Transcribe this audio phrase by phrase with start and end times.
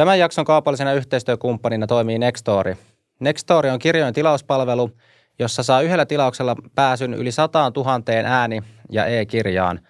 [0.00, 2.76] Tämän jakson kaupallisena yhteistyökumppanina toimii Nextory.
[3.20, 4.90] Nextory on kirjojen tilauspalvelu,
[5.38, 9.80] jossa saa yhdellä tilauksella pääsyn yli 100 000 ääni- ja e-kirjaan.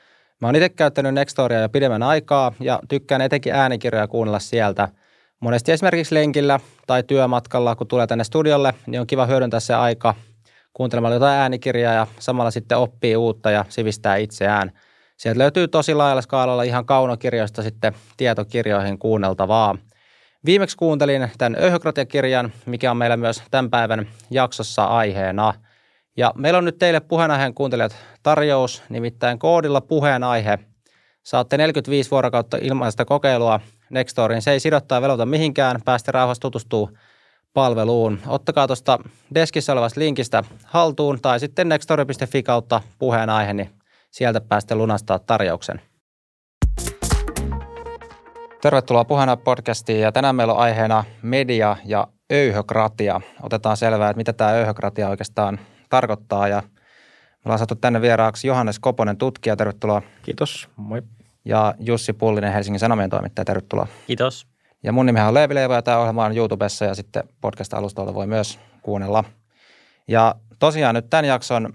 [0.41, 4.89] Mä oon itse käyttänyt Nextoria jo pidemmän aikaa ja tykkään etenkin äänikirjoja kuunnella sieltä.
[5.41, 10.15] Monesti esimerkiksi lenkillä tai työmatkalla, kun tulee tänne studiolle, niin on kiva hyödyntää se aika
[10.73, 14.73] kuuntelemalla jotain äänikirjaa ja samalla sitten oppii uutta ja sivistää itseään.
[15.17, 19.79] Sieltä löytyy tosi laajalla skaalalla ihan kaunokirjoista sitten tietokirjoihin kuunneltavaa.
[20.47, 25.55] Viimeksi kuuntelin tämän Öhökratia-kirjan, mikä on meillä myös tämän päivän jaksossa aiheena.
[26.17, 30.59] Ja meillä on nyt teille puheenaiheen kuuntelijat tarjous, nimittäin koodilla puheenaihe.
[31.23, 34.43] Saatte 45 vuorokautta ilmaista kokeilua Nextorin.
[34.43, 36.91] Se ei sidottaa velota mihinkään, päästä rauhassa tutustuu
[37.55, 38.19] palveluun.
[38.27, 38.99] Ottakaa tuosta
[39.35, 43.71] deskissä olevasta linkistä haltuun tai sitten nextory.fi kautta puheenaihe, niin
[44.11, 45.90] sieltä päästä lunastaa tarjouksen.
[48.61, 53.21] Tervetuloa puheena podcastiin ja tänään meillä on aiheena media ja öyhökratia.
[53.43, 58.79] Otetaan selvää, että mitä tämä öyhökratia oikeastaan tarkoittaa ja me ollaan saatu tänne vieraaksi Johannes
[58.79, 60.03] Koponen, tutkija, tervetuloa.
[60.23, 61.03] Kiitos, moi.
[61.45, 63.87] Ja Jussi Pullinen, Helsingin Sanomien toimittaja, tervetuloa.
[64.07, 64.47] Kiitos.
[64.83, 68.27] Ja mun nimi on Leevi Leivo ja tämä ohjelma on YouTubessa ja sitten podcast-alustoilta voi
[68.27, 69.25] myös kuunnella.
[70.09, 71.75] Ja tosiaan nyt tämän jakson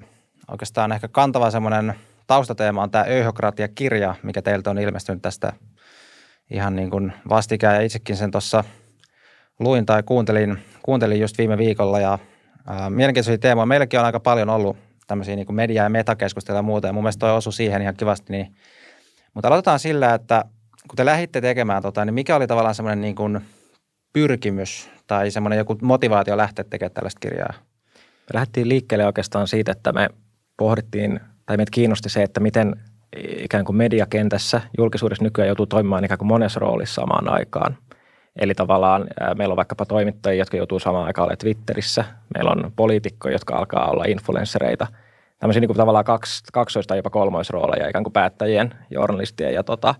[0.51, 1.95] oikeastaan ehkä kantava semmoinen
[2.27, 5.53] taustateema on tämä Öyhokratia-kirja, mikä teiltä on ilmestynyt tästä
[6.51, 7.75] ihan niin kuin vastikään.
[7.75, 8.63] Ja itsekin sen tuossa
[9.59, 12.19] luin tai kuuntelin, kuuntelin just viime viikolla ja
[12.67, 13.65] ää, mielenkiintoisia teemoja.
[13.65, 17.03] Meilläkin on aika paljon ollut tämmöisiä niin kuin media- ja metakeskusteluja ja muuta ja mun
[17.03, 18.33] mielestä toi osui siihen ihan kivasti.
[18.33, 18.55] Niin.
[19.33, 20.45] Mutta aloitetaan sillä, että
[20.87, 23.41] kun te lähditte tekemään tota, niin mikä oli tavallaan semmoinen niin kuin
[24.13, 27.53] pyrkimys tai semmoinen joku motivaatio lähteä tekemään tällaista kirjaa?
[27.95, 30.09] Me lähdettiin liikkeelle oikeastaan siitä, että me
[30.57, 32.75] pohdittiin, tai meitä kiinnosti se, että miten
[33.37, 37.77] ikään kuin mediakentässä julkisuudessa nykyään joutuu toimimaan ikään kuin monessa roolissa samaan aikaan.
[38.39, 42.05] Eli tavallaan meillä on vaikkapa toimittajia, jotka joutuu samaan aikaan olemaan Twitterissä.
[42.33, 44.87] Meillä on poliitikkoja, jotka alkaa olla influenssereita.
[45.39, 49.95] Tämmöisiä niin kuin tavallaan kaksi, kaksoista tai jopa kolmoisrooleja ikään kuin päättäjien, journalistien ja tota,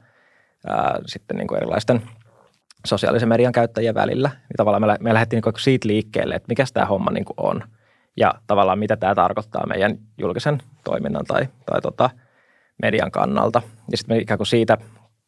[0.68, 2.02] ää, sitten niin kuin erilaisten
[2.86, 4.30] sosiaalisen median käyttäjien välillä.
[4.30, 7.64] Niin tavallaan me, me lähdettiin niin siitä liikkeelle, että mikä tämä homma niin kuin on
[8.18, 12.10] ja tavallaan mitä tämä tarkoittaa meidän julkisen toiminnan tai, tai tota,
[12.82, 13.62] median kannalta.
[13.92, 14.78] Ja sitten me ikään kuin siitä,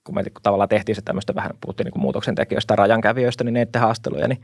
[0.03, 3.79] kun me tavallaan tehtiin se tämmöistä vähän, puhuttiin niin kuin muutoksen tekijöistä rajankävijöistä, niin ne
[3.79, 4.41] haasteluja, niin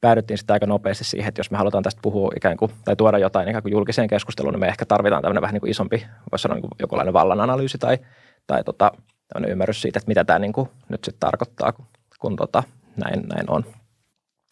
[0.00, 3.18] päädyttiin sitten aika nopeasti siihen, että jos me halutaan tästä puhua ikään kuin, tai tuoda
[3.18, 6.42] jotain ikään kuin julkiseen keskusteluun, niin me ehkä tarvitaan tämmöinen vähän niin kuin isompi, voisi
[6.42, 7.98] sanoa niin kuin jokinlainen vallananalyysi tai,
[8.46, 8.92] tai tota,
[9.32, 11.86] tämmöinen ymmärrys siitä, että mitä tämä niin kuin nyt sitten tarkoittaa, kun,
[12.20, 12.62] kun tota,
[12.96, 13.64] näin, näin on.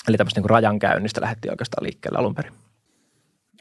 [0.08, 2.52] Eli tämmöistä niin rajankäynnistä lähdettiin oikeastaan liikkeelle alun perin.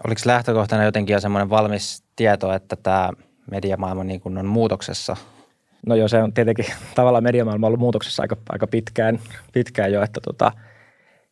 [0.07, 3.09] Oliko lähtökohtana jotenkin jo semmoinen valmis tieto, että tämä
[3.51, 5.15] mediamaailma niin kuin on muutoksessa?
[5.85, 6.65] No joo, se on tietenkin
[6.95, 9.19] tavallaan mediamaailma ollut muutoksessa aika, aika pitkään,
[9.53, 10.51] pitkään jo, että tota,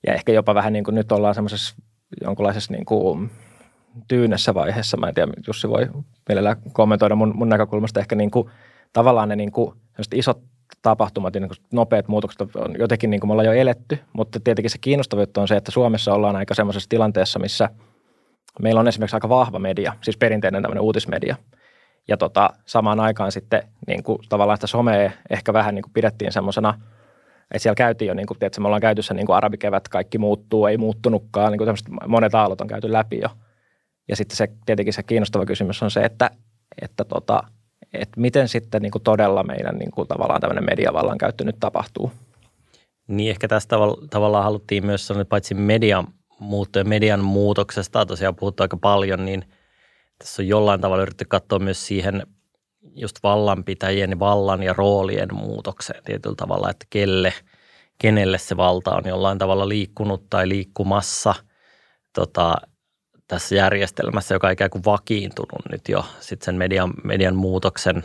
[0.08, 1.76] ja ehkä jopa vähän niin kuin nyt ollaan semmoisessa
[2.22, 3.32] jonkunlaisessa niin kuin
[4.08, 4.98] tyynessä vaiheessa.
[4.98, 5.88] Mä en tiedä, Jussi voi
[6.30, 8.50] mielellään kommentoida mun, mun näkökulmasta ehkä niin kuin,
[8.94, 9.76] tavallaan ne niin kuin,
[10.16, 10.42] isot
[10.82, 14.70] tapahtumat ja niin nopeat muutokset on jotenkin niin kuin me ollaan jo eletty, mutta tietenkin
[14.70, 17.70] se kiinnostava juttu on se, että Suomessa ollaan aika semmoisessa tilanteessa, missä
[18.62, 21.36] meillä on esimerkiksi aika vahva media, siis perinteinen tämmöinen uutismedia.
[22.08, 26.32] Ja tota, samaan aikaan sitten niin kuin, tavallaan sitä somea ehkä vähän niin kuin pidettiin
[26.32, 26.74] semmoisena,
[27.52, 30.66] että siellä käytiin jo, niin kuin, tiedätkö, me ollaan käytössä niin kuin arabikevät, kaikki muuttuu,
[30.66, 33.30] ei muuttunutkaan, niin kuin monet aallot on käyty läpi jo.
[34.10, 36.32] Ja sitten se tietenkin se kiinnostava kysymys on se, että,
[36.82, 37.44] että tota,
[37.94, 42.12] että miten sitten niin kuin todella meidän niin kuin tavallaan tämmöinen mediavallan käyttö nyt tapahtuu.
[43.08, 43.76] Niin ehkä tästä
[44.10, 46.08] tavallaan haluttiin myös sanoa, että paitsi median
[46.40, 49.46] muutto ja median muutoksesta tosiaan puhuttu aika paljon, niin
[50.18, 52.28] tässä on jollain tavalla yritetty katsoa myös siihen
[52.96, 57.34] just vallanpitäjien vallan ja roolien muutokseen tietyllä tavalla, että kelle,
[57.98, 61.36] kenelle se valta on jollain tavalla liikkunut tai liikkumassa
[62.14, 62.56] tota,
[63.28, 68.04] tässä järjestelmässä, joka on ikään kuin vakiintunut nyt jo sitten sen median, median muutoksen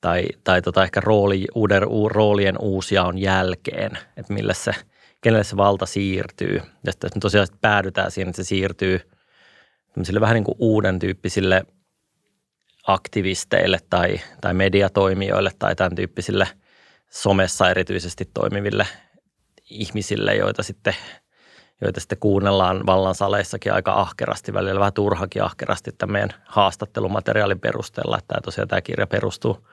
[0.00, 4.72] tai, tai tota ehkä rooli, uuden, u, roolien uusiaon jälkeen, että millä se,
[5.20, 6.60] kenelle se valta siirtyy.
[6.86, 9.00] Ja sitten tosiaan päädytään siihen, että se siirtyy
[10.20, 11.62] vähän niin kuin uuden tyyppisille
[12.86, 16.48] aktivisteille tai, tai mediatoimijoille tai tämän tyyppisille
[17.10, 18.86] somessa erityisesti toimiville
[19.70, 20.94] ihmisille, joita sitten–
[21.80, 28.18] joita sitten kuunnellaan vallan saleissakin aika ahkerasti, välillä vähän turhakin ahkerasti tämän meidän haastattelumateriaalin perusteella.
[28.28, 29.68] Tämä tosiaan tämä kirja perustuu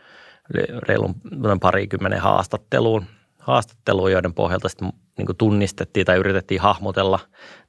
[0.87, 1.15] reilun
[1.61, 3.05] parikymmenen haastatteluun,
[3.39, 7.19] haastatteluun, joiden pohjalta sitten niin tunnistettiin tai yritettiin hahmotella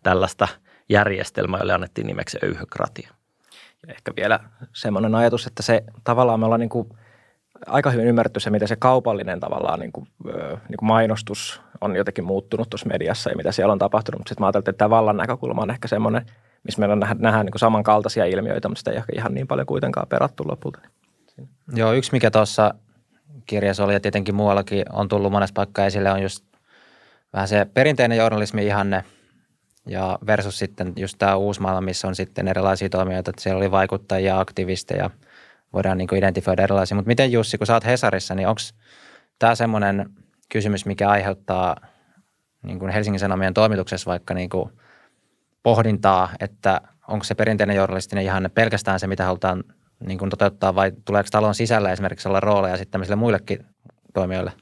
[0.02, 0.48] tällaista
[0.92, 3.08] järjestelmää, jolle annettiin nimeksi öyhökratia.
[3.86, 4.40] Ja ehkä vielä
[4.72, 6.88] semmoinen ajatus, että se tavallaan me ollaan niin kuin
[7.66, 10.06] aika hyvin ymmärretty se, miten se kaupallinen tavallaan niin kuin,
[10.68, 14.18] niin kuin mainostus on jotenkin muuttunut tuossa mediassa ja mitä siellä on tapahtunut.
[14.18, 16.26] Mutta sitten mä ajattelin, että tämä vallan näkökulma on ehkä semmoinen,
[16.64, 19.66] missä meillä nähdään, nähdään niin kuin samankaltaisia ilmiöitä, mutta sitä ei ehkä ihan niin paljon
[19.66, 20.78] kuitenkaan perattu lopulta.
[21.74, 22.74] Joo, yksi mikä tuossa
[23.46, 26.44] kirjassa oli ja tietenkin muuallakin on tullut monessa paikkaa esille on just
[27.32, 29.04] vähän se perinteinen journalismi ihanne
[29.86, 33.70] ja versus sitten just tämä uusi maailma, missä on sitten erilaisia toimijoita, että siellä oli
[33.70, 35.10] vaikuttajia, aktivisteja,
[35.72, 36.94] voidaan niin identifioida erilaisia.
[36.94, 38.60] Mutta miten Jussi, kun sä oot Hesarissa, niin onko
[39.38, 40.10] tämä semmoinen
[40.48, 41.76] kysymys, mikä aiheuttaa
[42.62, 44.70] niin kuin Helsingin Sanomien toimituksessa vaikka niin kuin
[45.62, 49.64] pohdintaa, että onko se perinteinen journalistinen ihanne pelkästään se, mitä halutaan
[50.06, 53.66] niin kuin toteuttaa vai tuleeko talon sisällä esimerkiksi olla rooleja sitten muillekin
[54.14, 54.52] toimijoille?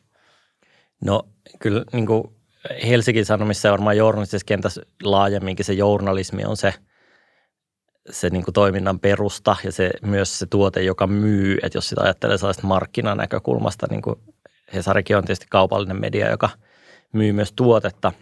[1.04, 1.28] No
[1.58, 2.39] kyllä niin kuin
[2.88, 6.74] Helsingin Sanomissa ja varmaan journalistisessa kentässä laajemminkin se journalismi on se,
[8.10, 11.58] se niin kuin toiminnan perusta ja se, myös se tuote, joka myy.
[11.62, 14.16] Että jos sitä ajattelee sellaista markkinanäkökulmasta, niin kuin
[14.74, 16.50] Hesarikin on tietysti kaupallinen media, joka
[17.12, 18.12] myy myös tuotetta,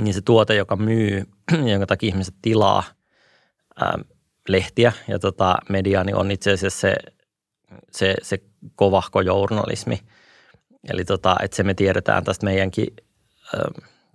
[0.00, 1.24] niin se tuote, joka myy,
[1.70, 2.82] jonka takia ihmiset tilaa
[3.80, 3.98] ää,
[4.48, 6.96] lehtiä ja tota, media, niin on itse asiassa se,
[7.90, 8.38] se, se
[8.74, 10.00] kovahko journalismi.
[10.88, 12.86] Eli tota, että se me tiedetään tästä meidänkin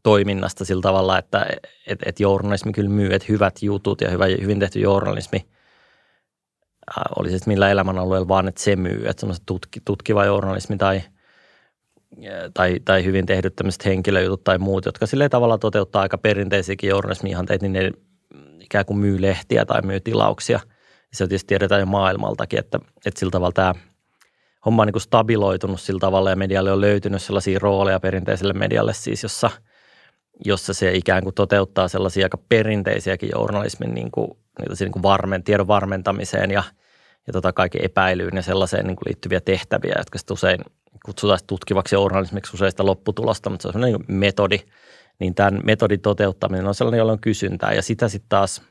[0.04, 1.46] toiminnasta sillä tavalla, että
[1.88, 5.46] et, et journalismi kyllä myy, että hyvät jutut ja hyvä, hyvin tehty journalismi
[6.98, 11.02] äh, oli sitten millä elämänalueella vaan, että se myy, että semmoiset tutki, tutkiva journalismi tai,
[12.54, 17.68] tai, tai hyvin tehdyt tämmöiset henkilöjutut tai muut, jotka sillä tavalla toteuttaa aika perinteisiäkin journalismi-ihanteita,
[17.68, 17.92] niin ne
[18.60, 20.60] ikään kuin myy lehtiä tai myy tilauksia.
[21.14, 23.74] Se tietysti tiedetään jo maailmaltakin, että, että sillä tavalla tämä
[24.66, 28.94] homma on niin kuin stabiloitunut sillä tavalla ja medialle on löytynyt sellaisia rooleja perinteiselle medialle
[28.94, 29.50] siis, jossa,
[30.46, 34.38] jossa se ikään kuin toteuttaa sellaisia aika perinteisiäkin journalismin niin kuin,
[34.80, 36.64] niin kuin varmen, tiedon varmentamiseen ja,
[37.28, 40.60] ja tota kaiken epäilyyn ja sellaiseen niin kuin liittyviä tehtäviä, jotka sitten usein
[41.06, 44.60] kutsutaan tutkivaksi journalismiksi usein sitä lopputulosta, mutta se on sellainen metodi.
[45.20, 48.62] Niin tämän metodin toteuttaminen on sellainen, jolla on kysyntää ja sitä sitten taas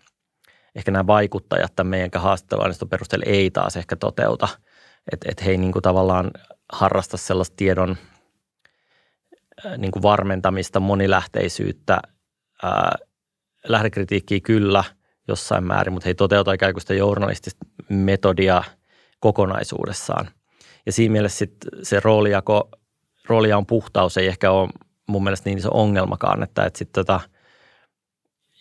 [0.75, 4.49] ehkä nämä vaikuttajat tämän meidän haastatteluaineiston perusteella ei taas ehkä toteuta–
[5.13, 6.31] että et he ei niin kuin tavallaan
[6.73, 7.97] harrasta sellaista tiedon
[9.79, 12.01] niin kuin varmentamista, monilähteisyyttä,
[12.63, 12.97] ää,
[13.69, 14.85] lähdekritiikkiä kyllä
[15.29, 18.63] jossain määrin, mutta he ei toteuta ikään kuin sitä journalistista metodia
[19.21, 20.31] kokonaisuudessaan.
[20.87, 22.69] Ja siinä mielessä sit se roolijako,
[23.29, 24.69] roolia on puhtaus ei ehkä ole
[25.07, 27.21] mun mielestä niin iso ongelmakaan, että, että sitten tota,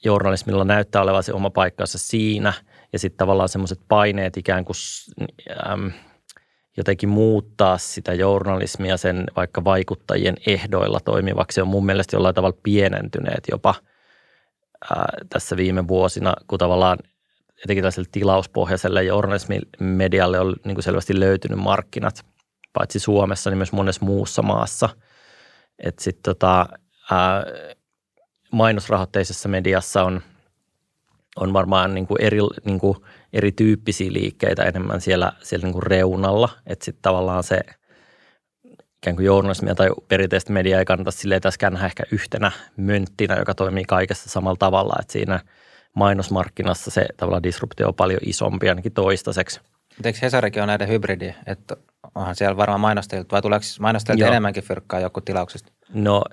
[0.04, 2.54] journalismilla näyttää olevan se oma paikkansa siinä
[2.94, 4.76] ja sitten tavallaan semmoiset paineet ikään kuin
[5.72, 5.92] äm,
[6.78, 13.44] jotenkin muuttaa sitä journalismia sen vaikka vaikuttajien ehdoilla toimivaksi on mun mielestä jollain tavalla pienentyneet
[13.52, 13.76] jopa
[14.92, 16.98] ää, tässä viime vuosina, kun tavallaan
[17.64, 22.26] etenkin tällaiselle tilauspohjaiselle journalismimedialle on niin kuin selvästi löytynyt markkinat,
[22.74, 24.90] paitsi Suomessa, niin myös monessa muussa maassa.
[25.80, 26.66] Että sitten tota,
[27.12, 27.44] ää,
[28.52, 30.22] mainosrahoitteisessa mediassa on,
[31.36, 32.98] on varmaan niin kuin eri, niin kuin–
[33.38, 37.60] erityyppisiä liikkeitä enemmän siellä, siellä niin kuin reunalla, että sitten tavallaan se
[38.98, 41.42] ikään kuin journalismia tai perinteistä mediaa ei kannata silleen
[41.72, 45.40] nähdä ehkä yhtenä mönttinä, joka toimii kaikessa samalla tavalla, että siinä
[45.94, 49.60] mainosmarkkinassa se tavallaan disruptio on paljon isompi ainakin toistaiseksi.
[50.04, 51.78] Eikö Hesarikin on näiden hybridi, että
[52.16, 55.72] onhan siellä varmaan mainostajilta vai tuleeko mainostajilta enemmänkin fyrkkaa joku tilauksesta?
[55.94, 56.24] No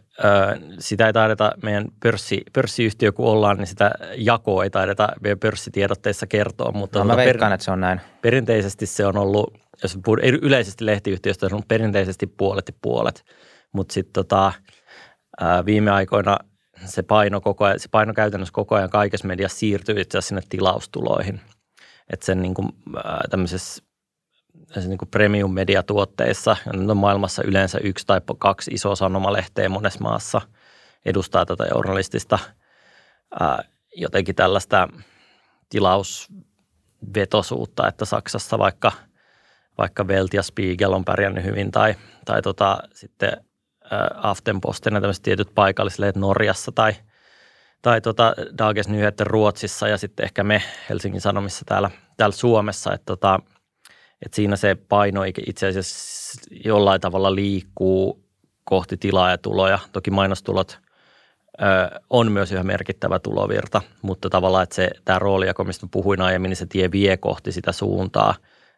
[0.78, 6.26] sitä ei taideta meidän pörssi, pörssiyhtiö kun ollaan, niin sitä jakoa ei taideta meidän pörssitiedotteissa
[6.26, 6.72] kertoa.
[6.72, 8.00] Mutta no, mä tuota, veikkaan, per, että se on näin.
[8.22, 9.98] Perinteisesti se on ollut, jos
[10.42, 13.24] yleisesti lehtiyhtiöstä, se on perinteisesti puolet ja puolet.
[13.72, 14.52] Mutta sitten tota,
[15.66, 16.38] viime aikoina
[16.84, 20.42] se paino, koko ajan, se paino käytännössä koko ajan kaikessa mediassa siirtyy itse asiassa sinne
[20.48, 21.40] tilaustuloihin.
[22.12, 22.68] Että sen niin kuin,
[23.30, 23.84] tämmöisessä
[24.86, 26.56] niin kuin premium-mediatuotteissa,
[26.88, 30.40] on maailmassa yleensä yksi tai kaksi isoa sanomalehteä monessa maassa
[31.04, 32.38] edustaa tätä journalistista.
[33.40, 33.64] Ää,
[33.96, 34.88] jotenkin tällaista
[35.68, 38.92] tilausvetosuutta, että Saksassa vaikka,
[39.78, 41.94] vaikka Welt ja Spiegel on pärjännyt hyvin tai,
[42.24, 43.44] tai tota, sitten
[44.14, 46.94] Aftenposten ja tämmöiset tietyt paikallislehdet Norjassa tai,
[47.84, 53.06] tai tota Dages Nyheter Ruotsissa ja sitten ehkä me Helsingin Sanomissa täällä, täällä Suomessa, että
[53.06, 53.38] tota,–
[54.24, 58.24] että siinä se paino itse asiassa jollain tavalla liikkuu
[58.64, 59.78] kohti tilaajatuloja.
[59.92, 60.78] Toki mainostulot
[61.62, 66.48] ö, on myös yhä merkittävä tulovirta, mutta tavallaan, että se, tämä roolijako, mistä puhuin aiemmin,
[66.48, 68.34] niin se tie vie kohti sitä suuntaa,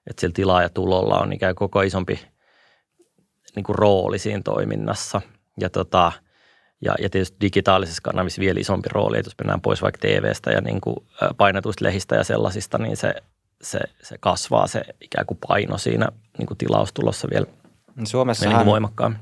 [0.06, 2.20] että sillä tilaajatulolla on ikään koko isompi
[3.56, 5.20] niin kuin rooli siinä toiminnassa.
[5.60, 6.12] Ja, tota,
[6.80, 10.60] ja, ja tietysti digitaalisessa kanavissa vielä isompi rooli, että jos mennään pois vaikka TVstä ja
[10.60, 10.96] niin kuin
[11.36, 13.14] painatuista lehistä ja sellaisista, niin se
[13.62, 17.46] se, se kasvaa se ikään kuin paino siinä niin kuin tilaustulossa vielä
[18.04, 19.20] Suomessa niin voimakkaammin.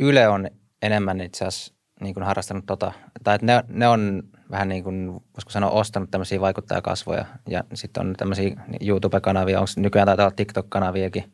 [0.00, 0.50] Yle on
[0.82, 2.92] enemmän itse asiassa niin kuin harrastanut tota,
[3.24, 8.06] tai että ne, ne on vähän niin kuin, voisiko sanoa, ostanut tämmöisiä vaikuttajakasvoja ja sitten
[8.06, 11.32] on tämmöisiä YouTube-kanavia, onko nykyään taitaa olla TikTok-kanaviakin,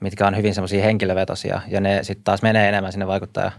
[0.00, 3.52] mitkä on hyvin semmoisia henkilövetosia ja ne sitten taas menee enemmän sinne vaikuttaja,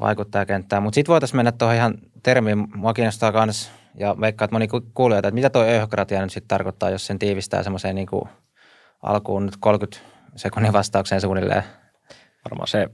[0.00, 0.82] vaikuttajakenttään.
[0.82, 5.28] Mutta sitten voitaisiin mennä tuohon ihan termiin, mua kiinnostaa myös ja veikkaa, että moni kuulijoita,
[5.28, 8.08] että mitä tuo öyhokratia nyt sitten tarkoittaa, jos sen tiivistää semmoiseen niin
[9.02, 9.98] alkuun nyt 30
[10.36, 11.62] sekunnin vastaukseen suunnilleen.
[12.50, 12.88] Varmaan se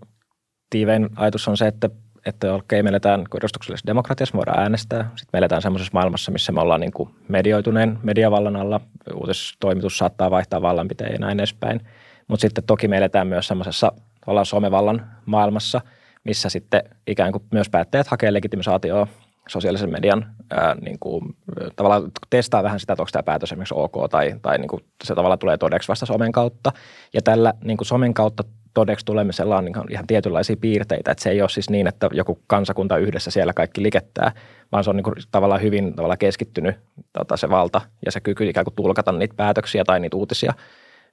[0.70, 1.90] tiivein ajatus on se, että
[2.26, 5.02] että okei, me eletään edustuksellisessa demokratiassa, me voidaan äänestää.
[5.02, 8.80] Sitten me eletään semmoisessa maailmassa, missä me ollaan niin kuin medioituneen mediavallan alla.
[9.14, 11.80] Uutistoimitus saattaa vaihtaa vallanpiteen ja näin edespäin.
[12.28, 13.92] Mutta sitten toki me eletään myös semmoisessa
[14.26, 15.80] ollaan somevallan maailmassa,
[16.24, 19.06] missä sitten ikään kuin myös päättäjät hakee legitimisaatioa
[19.48, 21.36] sosiaalisen median ää, niin kuin,
[21.76, 25.14] tavallaan testaa vähän sitä, että onko tämä päätös esimerkiksi ok tai, tai niin kuin se
[25.14, 26.72] tavallaan tulee todeksi vasta somen kautta.
[27.14, 31.40] Ja tällä niin kuin somen kautta todeksi tulemisella on ihan tietynlaisia piirteitä, että se ei
[31.40, 34.32] ole siis niin, että joku kansakunta yhdessä siellä kaikki likettää,
[34.72, 36.76] vaan se on niin kuin tavallaan hyvin tavallaan keskittynyt
[37.12, 40.52] tota, se valta ja se kyky ikään kuin tulkata niitä päätöksiä tai niitä uutisia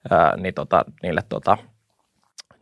[0.10, 1.58] ää, niin tota, niille, tota,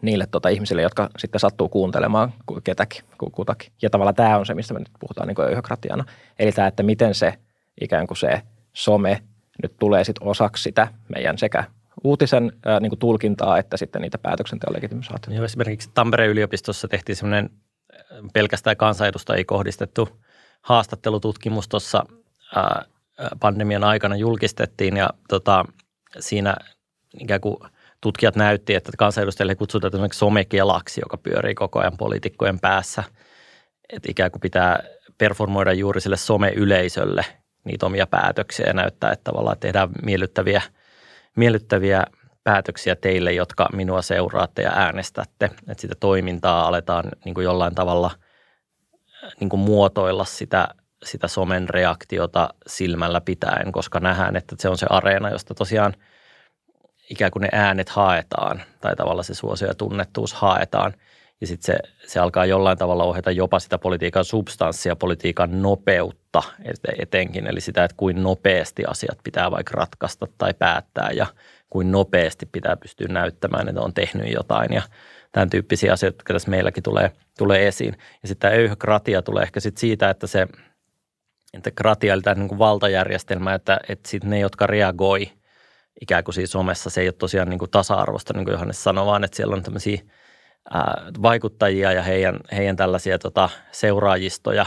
[0.02, 3.02] niille tota, ihmisille, jotka sitten sattuu kuuntelemaan ketäkin,
[3.32, 3.72] kutakin.
[3.82, 6.06] Ja tavallaan tämä on se, mistä me nyt puhutaan niin öyhokratiana.
[6.40, 7.34] Eli tämä, että miten se
[7.82, 8.42] ikään kuin se
[8.74, 9.22] some
[9.64, 11.64] nyt tulee sitten osaksi sitä meidän sekä
[12.04, 15.34] uutisen ää, niin kuin tulkintaa, että sitten niitä päätöksenteon legitimisaatioita.
[15.36, 17.50] Joo, esimerkiksi Tampereen yliopistossa tehtiin semmoinen
[18.34, 20.10] pelkästään kansanedustajia kohdistettu
[20.62, 22.06] haastattelututkimus tuossa
[23.40, 25.66] pandemian aikana julkistettiin ja tota,
[26.20, 26.56] siinä
[27.20, 27.58] ikään kuin
[28.02, 33.04] tutkijat näytti, että kansanedustajille kutsutaan esimerkiksi somekelaksi, joka pyörii koko ajan poliitikkojen päässä.
[33.90, 34.84] Että ikään kuin pitää
[35.18, 37.26] performoida juuri sille someyleisölle
[37.64, 40.62] niitä omia päätöksiä ja näyttää, että tavallaan tehdään miellyttäviä–
[41.38, 42.04] miellyttäviä
[42.44, 45.46] päätöksiä teille, jotka minua seuraatte ja äänestätte.
[45.46, 48.12] Että sitä toimintaa aletaan niin kuin jollain tavalla
[49.40, 50.68] niin kuin muotoilla sitä,
[51.06, 55.94] sitä somen reaktiota silmällä pitäen, koska nähdään, että se on se areena, josta tosiaan
[57.10, 60.94] ikään kuin ne äänet haetaan tai tavallaan se suosio ja tunnettuus haetaan.
[61.42, 66.44] Ja sitten se, se alkaa jollain tavalla ohjata jopa sitä politiikan substanssia, politiikan nopeutta
[67.00, 67.48] etenkin.
[67.48, 71.26] Eli sitä, että kuin nopeasti asiat pitää vaikka ratkaista tai päättää ja
[71.70, 74.74] kuin nopeasti pitää pystyä näyttämään, että on tehnyt jotain.
[74.74, 74.82] Ja
[75.32, 77.98] tämän tyyppisiä asioita, jotka tässä meilläkin tulee, tulee esiin.
[78.22, 80.48] Ja sitten tämä öyhkratia tulee ehkä sit siitä, että se
[81.54, 85.32] että kratia eli tämä niin valtajärjestelmä, että, että sitten ne, jotka reagoi
[86.02, 89.06] ikään kuin siinä somessa, se ei ole tosiaan niin kuin tasa-arvosta, niin kuin Johannes sanoi,
[89.06, 90.02] vaan että siellä on tämmöisiä–
[91.22, 94.66] vaikuttajia ja heidän, heidän tällaisia tota, seuraajistoja,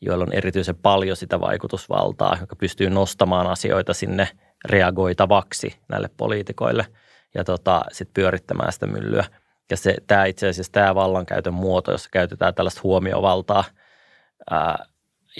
[0.00, 4.28] joilla on erityisen paljon sitä vaikutusvaltaa, joka pystyy nostamaan asioita sinne
[4.64, 6.86] reagoitavaksi näille poliitikoille
[7.34, 9.24] ja tota, sitten pyörittämään sitä myllyä.
[9.70, 13.64] Ja se, tämä itse asiassa tämä vallankäytön muoto, jossa käytetään tällaista huomiovaltaa
[14.50, 14.84] ää,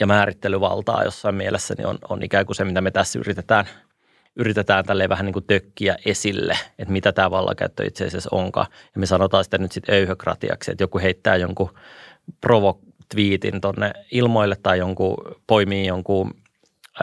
[0.00, 3.68] ja määrittelyvaltaa jossain mielessä, niin on, on ikään kuin se, mitä me tässä yritetään–
[4.38, 8.66] yritetään tälle vähän niin kuin tökkiä esille, että mitä tämä vallankäyttö itse asiassa onkaan.
[8.94, 11.74] Ja me sanotaan sitä nyt sitten öyhökratiaksi, että joku heittää jonkun
[12.40, 15.16] provo-twiitin tonne ilmoille tai jonkun,
[15.46, 16.34] poimii jonkun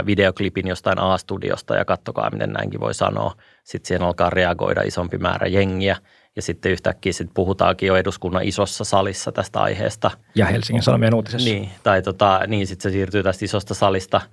[0.05, 3.35] videoklipin jostain A-studiosta ja kattokaa, miten näinkin voi sanoa.
[3.63, 5.97] Sitten siihen alkaa reagoida isompi määrä jengiä
[6.35, 10.11] ja sitten yhtäkkiä sit puhutaankin jo eduskunnan isossa salissa tästä aiheesta.
[10.35, 11.49] Ja Helsingin Sanomien uutisessa.
[11.49, 14.21] Niin, tai tota, niin sitten se siirtyy tästä isosta salista–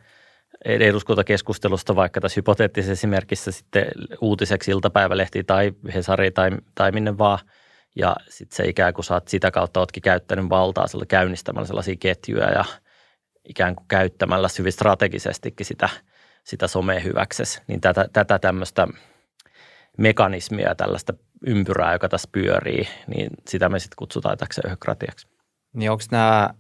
[0.64, 3.87] eduskuntakeskustelusta vaikka tässä hypoteettisessa esimerkissä sitten
[4.21, 7.38] uutiseksi iltapäivälehti tai Hesari tai, tai minne vaan.
[7.97, 12.50] Ja sitten se ikään kuin saat sitä kautta ootkin käyttänyt valtaa sillä käynnistämällä sellaisia ketjuja
[12.50, 12.64] ja
[13.45, 15.88] ikään kuin käyttämällä hyvin strategisestikin sitä,
[16.45, 17.61] sitä somea hyväksesi.
[17.66, 18.88] Niin tätä, tätä tämmöistä
[19.99, 21.14] mekanismia, tällaista
[21.47, 25.26] ympyrää, joka tässä pyörii, niin sitä me sitten kutsutaan täksi öhkratiaksi.
[25.73, 26.50] Niin onko nämä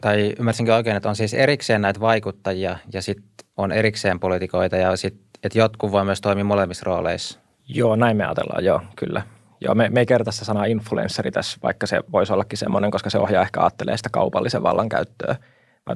[0.00, 4.96] tai ymmärsinkö oikein, että on siis erikseen näitä vaikuttajia ja sitten on erikseen poliitikoita ja
[4.96, 7.40] sitten, että jotkut voi myös toimia molemmissa rooleissa?
[7.68, 9.22] Joo, näin me ajatellaan, joo, kyllä.
[9.60, 13.10] Joo, me, me ei kertaa sitä sanaa influenssari tässä, vaikka se voisi ollakin semmoinen, koska
[13.10, 15.36] se ohjaa ehkä ajattelee sitä kaupallisen vallankäyttöä.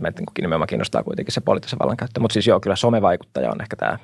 [0.00, 2.20] Meitä nimenomaan kiinnostaa kuitenkin se poliittisen vallankäyttö.
[2.20, 3.98] Mutta siis joo, kyllä somevaikuttaja on ehkä tämä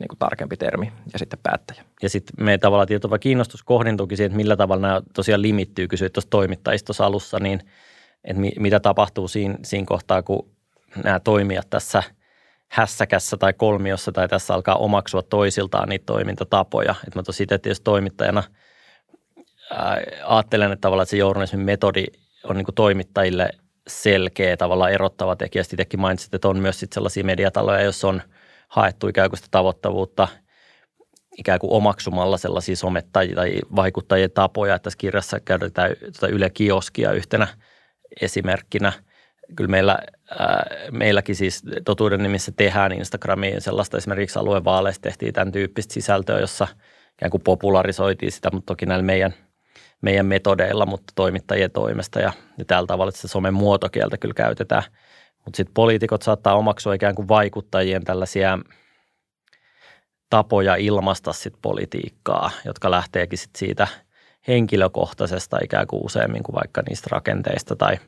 [0.00, 1.82] niin kuin tarkempi termi ja sitten päättäjä.
[2.02, 6.12] Ja sitten me tavallaan tietysti kiinnostus kohdentuukin siihen, että millä tavalla nämä tosiaan limittyy, kysyit
[6.12, 7.60] tuossa toimittajistossa alussa, niin–
[8.26, 10.50] että mi, mitä tapahtuu siinä, siinä kohtaa, kun
[11.04, 12.02] nämä toimijat tässä
[12.68, 16.94] hässäkässä tai kolmiossa tai tässä alkaa omaksua toisiltaan niitä toimintatapoja.
[17.06, 18.42] Että mä tosi itse tietysti toimittajana
[19.70, 22.04] ää, ajattelen, että tavallaan että se journalismin metodi
[22.44, 23.50] on niin toimittajille
[23.88, 25.62] selkeä tavallaan erottava tekijä.
[25.62, 28.22] Sitten mainitsit, että on myös sit sellaisia mediataloja, jos on
[28.68, 30.28] haettu ikään kuin sitä tavoittavuutta
[31.38, 34.78] ikään kuin omaksumalla sellaisia somettajia tai vaikuttajien tapoja.
[34.78, 37.48] Tässä kirjassa käytetään tuota Yle Kioskia yhtenä
[38.20, 38.92] esimerkkinä.
[39.56, 39.98] Kyllä meillä,
[40.38, 46.68] ää, meilläkin siis totuuden nimissä tehdään Instagramiin sellaista esimerkiksi aluevaaleista tehtiin tämän tyyppistä sisältöä, jossa
[47.12, 49.34] ikään kuin popularisoitiin sitä, mutta toki näillä meidän–
[50.02, 54.82] meidän metodeilla, mutta toimittajien toimesta ja, ja tällä tavalla sitä somen muotokieltä kyllä käytetään.
[55.44, 58.58] Mutta sitten poliitikot saattaa omaksua ikään kuin vaikuttajien tällaisia
[60.30, 63.88] tapoja ilmaista sit politiikkaa, jotka lähteekin sit siitä
[64.48, 67.98] henkilökohtaisesta ikään kuin useammin kuin vaikka niistä rakenteista tai,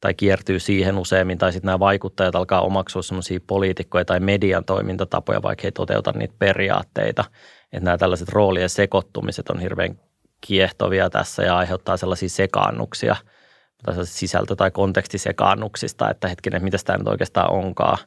[0.00, 1.38] tai kiertyy siihen useammin.
[1.38, 6.34] Tai sitten nämä vaikuttajat alkaa omaksua sellaisia poliitikkoja tai median toimintatapoja, vaikka he toteuta niitä
[6.38, 7.24] periaatteita.
[7.72, 9.98] Että nämä tällaiset roolien sekoittumiset on hirveän
[10.40, 13.16] kiehtovia tässä ja aiheuttaa sellaisia sekaannuksia
[13.82, 17.98] tai sisältö- tai kontekstisekaannuksista, että hetkinen, mitä tämä nyt oikeastaan onkaan,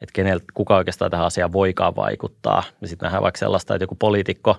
[0.00, 2.62] että keneltä, kuka oikeastaan tähän asiaan voikaan vaikuttaa.
[2.80, 4.56] Ja sitten nähdään vaikka sellaista, että joku poliitikko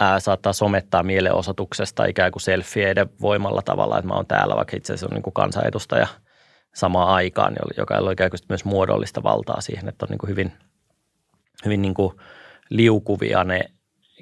[0.00, 4.92] ää, saattaa somettaa mielenosoituksesta ikään kuin selfieiden voimalla tavalla, että mä oon täällä, vaikka itse
[4.92, 6.06] asiassa on niin kuin kansanedustaja
[6.74, 10.52] samaan aikaan, joka on ikään kuin myös muodollista valtaa siihen, että on niin kuin hyvin,
[11.64, 12.14] hyvin niin kuin
[12.70, 13.64] liukuvia ne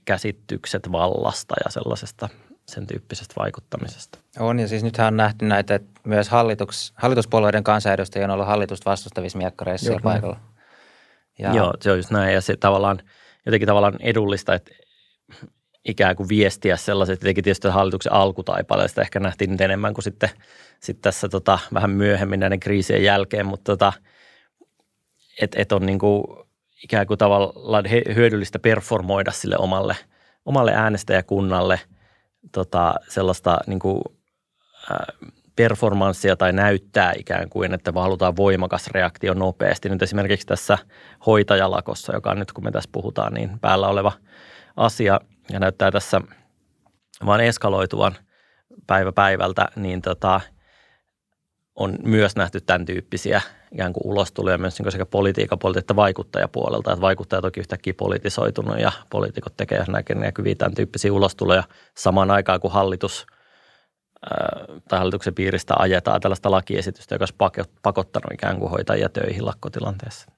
[0.05, 2.29] käsitykset vallasta ja sellaisesta
[2.69, 4.19] sen tyyppisestä vaikuttamisesta.
[4.39, 8.91] On ja siis nythän on nähty näitä, että myös hallitus, hallituspuolueiden kansanedustajia on ollut hallitusta
[8.91, 10.41] vastustavissa miekkareissa siellä paikalla.
[11.39, 11.55] Ja...
[11.55, 12.99] Joo, se on just näin ja se tavallaan
[13.47, 14.71] jotenkin tavallaan edullista, että
[15.85, 20.31] ikään kuin viestiä sellaiset, tietenkin tietysti hallituksen alkutaipaleesta ehkä nähtiin nyt enemmän kuin sitten,
[20.81, 23.93] sitten tässä tota, vähän myöhemmin näiden kriisien jälkeen, mutta tota,
[25.41, 26.25] että et on niin kuin
[26.85, 27.85] ikään kuin tavallaan
[28.15, 29.97] hyödyllistä performoida sille omalle,
[30.45, 31.81] omalle äänestäjäkunnalle
[32.53, 34.03] tota, sellaista niin kuin,
[34.91, 39.89] äh, performanssia tai näyttää ikään kuin, että halutaan voimakas reaktio nopeasti.
[39.89, 40.79] Nyt esimerkiksi tässä
[41.27, 44.13] hoitajalakossa, joka on nyt kun me tässä puhutaan, niin päällä oleva
[44.77, 46.21] asia ja näyttää tässä
[47.27, 48.17] vaan eskaloituvan
[48.87, 50.41] päivä päivältä, niin tota,
[51.75, 53.41] on myös nähty tämän tyyppisiä
[53.73, 56.93] ikään kuin ulostuloja myös niin sekä politiikan puolelta että vaikuttajapuolelta.
[56.93, 61.63] Että vaikuttajat toki yhtäkkiä politisoitunut ja poliitikot tekee näkyviä tämän tyyppisiä ulostuloja
[61.97, 63.27] samaan aikaan, kuin hallitus
[64.89, 70.33] tai hallituksen piiristä ajetaan tällaista lakiesitystä, joka olisi pakottanut ikään kuin hoitajia töihin lakkotilanteessa.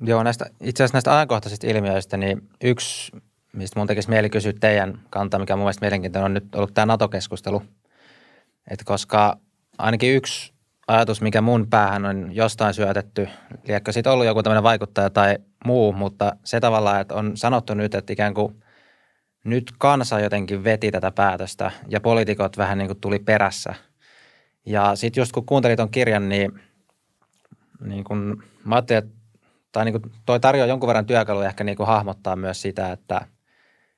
[0.00, 3.12] Joo, näistä, itse asiassa näistä ajankohtaisista ilmiöistä, niin yksi,
[3.56, 6.74] mistä mun tekisi mieli kysyä teidän kantaa, mikä on mun mielestä mielenkiintoinen, on nyt ollut
[6.74, 7.62] tämä NATO-keskustelu.
[8.70, 9.38] Että koska
[9.78, 10.52] ainakin yksi
[10.88, 13.28] ajatus, mikä mun päähän on jostain syötetty,
[13.68, 17.94] liekö siitä ollut joku tämmöinen vaikuttaja tai muu, mutta se tavallaan, että on sanottu nyt,
[17.94, 18.62] että ikään kuin
[19.44, 23.74] nyt kansa jotenkin veti tätä päätöstä ja poliitikot vähän niin kuin tuli perässä.
[24.66, 26.60] Ja sitten just kun kuuntelit ton kirjan, niin,
[27.80, 29.16] niin kun mä ajattelin, että
[29.72, 33.20] tai niin kuin toi tarjoaa jonkun verran työkaluja ehkä niin kuin hahmottaa myös sitä, että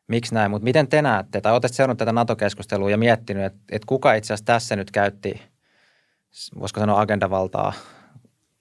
[0.08, 3.86] miksi näin, mutta miten te näette, tai olette seurannut tätä NATO-keskustelua ja miettinyt, että, että
[3.86, 5.40] kuka itse asiassa tässä nyt käytti–
[6.60, 7.72] voisiko sanoa agendavaltaa,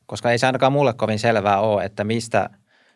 [0.06, 2.50] koska ei se ainakaan mulle kovin selvää ole, että mistä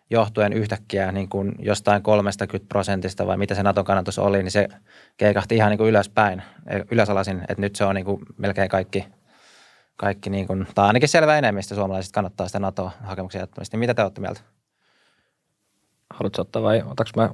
[0.09, 4.67] johtuen yhtäkkiä niin kuin jostain 30 prosentista vai mitä se Naton kannatus oli, niin se
[5.17, 6.43] keikahti ihan niin kuin ylöspäin,
[6.91, 9.07] ylösalasin, että nyt se on niin kuin melkein kaikki,
[9.95, 13.77] kaikki niin kuin, tai ainakin selvä enemmistö suomalaisista kannattaa sitä NATO-hakemuksen jättämistä.
[13.77, 14.41] Mitä te olette mieltä?
[16.09, 17.29] Haluatko ottaa vai otaks mä?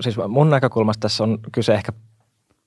[0.00, 1.92] Siis mun näkökulmasta tässä on kyse ehkä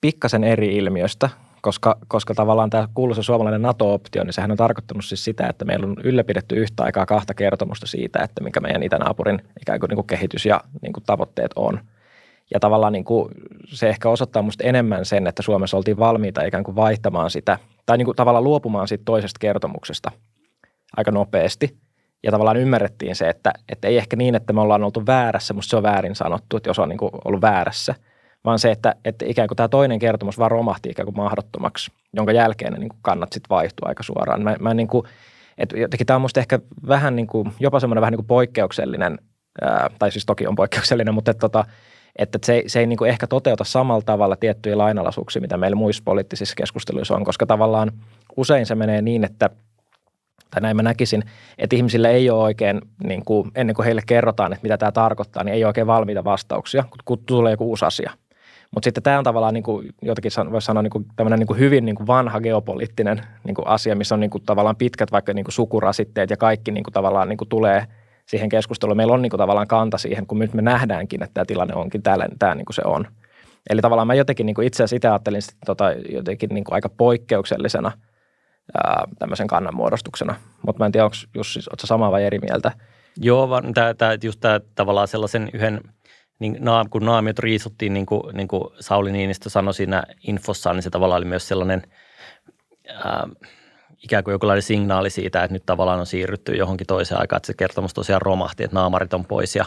[0.02, 1.30] pikkasen eri ilmiöstä,
[1.62, 5.86] koska, koska tavallaan tämä kuuluisa suomalainen NATO-optio, niin sehän on tarkoittanut siis sitä, että meillä
[5.86, 10.08] on ylläpidetty yhtä aikaa kahta kertomusta siitä, että mikä meidän itänaapurin ikään kuin, niin kuin
[10.08, 11.80] kehitys ja niin kuin tavoitteet on.
[12.54, 13.32] Ja tavallaan niin kuin
[13.66, 17.98] se ehkä osoittaa minusta enemmän sen, että Suomessa oltiin valmiita ikään kuin vaihtamaan sitä, tai
[17.98, 20.12] niin kuin tavallaan luopumaan siitä toisesta kertomuksesta
[20.98, 21.78] aika nopeasti.
[22.24, 25.70] Ja tavallaan ymmärrettiin se, että, että ei ehkä niin, että me ollaan oltu väärässä, musta
[25.70, 27.96] se on väärin sanottu, että jos on niin kuin ollut väärässä–
[28.46, 32.32] vaan se, että, että ikään kuin tämä toinen kertomus vaan romahti ikään kuin mahdottomaksi, jonka
[32.32, 34.44] jälkeen ne niin kuin kannat sitten vaihtua aika suoraan.
[34.44, 35.08] Mä, mä niin kuin,
[35.58, 39.20] että jotenkin tämä on musta ehkä vähän niin kuin, jopa semmoinen vähän niin kuin poikkeuksellinen,
[39.62, 41.66] ää, tai siis toki on poikkeuksellinen, mutta että, tota,
[42.16, 46.04] että se, se ei niin kuin ehkä toteuta samalla tavalla tiettyjä lainalaisuuksia, mitä meillä muissa
[46.06, 47.92] poliittisissa keskusteluissa on, koska tavallaan
[48.38, 49.50] usein se menee niin, että
[50.52, 51.24] tai näin mä näkisin,
[51.58, 55.44] että ihmisille ei ole oikein, niin kuin, ennen kuin heille kerrotaan, että mitä tämä tarkoittaa,
[55.44, 58.12] niin ei ole oikein valmiita vastauksia, kun tulee joku uusi asia.
[58.74, 61.60] Mutta sitten tämä on tavallaan niin kuin, jotakin voisi sanoa niin kuin, tämmöinen niin kuin
[61.60, 65.34] hyvin niin kuin vanha geopoliittinen niin kuin asia, missä on niin kuin, tavallaan pitkät vaikka
[65.34, 67.86] niin kuin sukurasitteet ja kaikki niin kuin, tavallaan niin kuin, tulee
[68.26, 68.98] siihen keskusteluun.
[68.98, 72.04] Meillä on niin kuin, tavallaan kanta siihen, kun nyt me nähdäänkin, että tämä tilanne onkin
[72.04, 73.08] täällä, tämä niin kuin se on.
[73.70, 76.74] Eli tavallaan mä jotenkin niin kuin itse asiassa itse ajattelin sitä, tota, jotenkin niin kuin
[76.74, 77.92] aika poikkeuksellisena
[78.74, 80.36] ää, tämmöisen kannanmuodostuksena.
[80.66, 82.72] Mutta mä en tiedä, onko Jussi, oletko samaa vai eri mieltä?
[83.18, 85.82] Joo, vaan tämä, tämä, just tämä tavallaan sellaisen yhden,
[86.40, 90.90] niin kun naamiot riisuttiin, niin kuin, niin kuin Sauli Niinistö sanoi siinä infossaan, niin se
[90.90, 91.82] tavallaan oli myös sellainen
[92.88, 93.28] ää,
[94.04, 97.54] ikään kuin jokinlainen signaali siitä, että nyt tavallaan on siirrytty johonkin toiseen aikaan, että se
[97.54, 99.66] kertomus tosiaan romahti, että naamarit on pois ja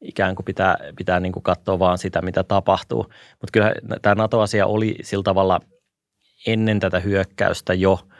[0.00, 3.02] ikään kuin pitää, pitää niin kuin katsoa vaan sitä, mitä tapahtuu.
[3.40, 3.72] Mutta kyllä
[4.02, 5.60] tämä NATO-asia oli sillä tavalla
[6.46, 7.98] ennen tätä hyökkäystä jo–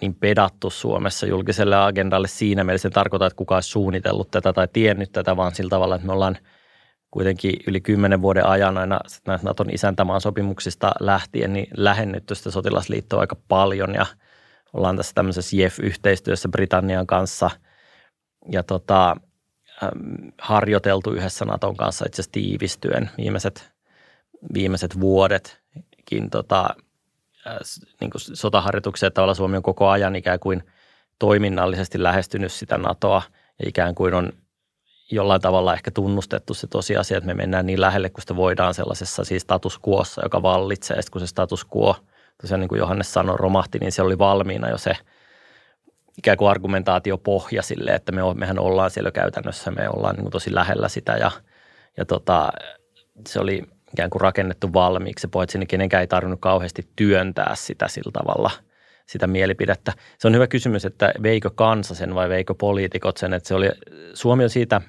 [0.00, 2.88] niin pedattu Suomessa julkiselle agendalle siinä mielessä.
[2.88, 6.12] Se tarkoittaa, että kukaan olisi suunnitellut tätä tai tiennyt tätä, vaan sillä tavalla, että me
[6.12, 6.38] ollaan
[7.10, 13.20] kuitenkin yli kymmenen vuoden ajan aina näistä Naton isäntämaan sopimuksista lähtien niin lähennytty sitä sotilasliittoa
[13.20, 14.06] aika paljon ja
[14.72, 17.50] ollaan tässä tämmöisessä JEF-yhteistyössä Britannian kanssa
[18.52, 19.16] ja tota,
[20.40, 23.72] harjoiteltu yhdessä Naton kanssa itse asiassa tiivistyen viimeiset,
[24.54, 26.68] viimeiset vuodetkin tota,
[28.00, 30.62] niin kuin sotaharjoituksia, että tavallaan Suomi on koko ajan ikään kuin
[31.18, 33.22] toiminnallisesti lähestynyt sitä NATOa
[33.62, 34.32] ja ikään kuin on
[35.10, 39.24] jollain tavalla ehkä tunnustettu se tosiasia, että me mennään niin lähelle, kun sitä voidaan sellaisessa
[39.24, 41.02] siis status quossa, joka vallitsee.
[41.02, 41.96] Sitten kun se status quo,
[42.40, 44.96] tosiaan niin kuin Johannes sanoi, romahti, niin se oli valmiina jo se
[46.18, 50.32] ikään kuin argumentaatio pohja sille, että me, mehän ollaan siellä käytännössä, me ollaan niin kuin
[50.32, 51.30] tosi lähellä sitä ja,
[51.96, 52.52] ja tota,
[53.28, 53.62] se oli
[53.94, 55.28] ikään kuin rakennettu valmiiksi.
[55.48, 58.50] Se niin kenenkään ei tarvinnut kauheasti työntää sitä sillä tavalla,
[59.06, 59.92] sitä mielipidettä.
[60.18, 63.70] Se on hyvä kysymys, että veikö kansa sen vai veikö poliitikot sen, että se oli,
[64.14, 64.80] Suomi on siitä,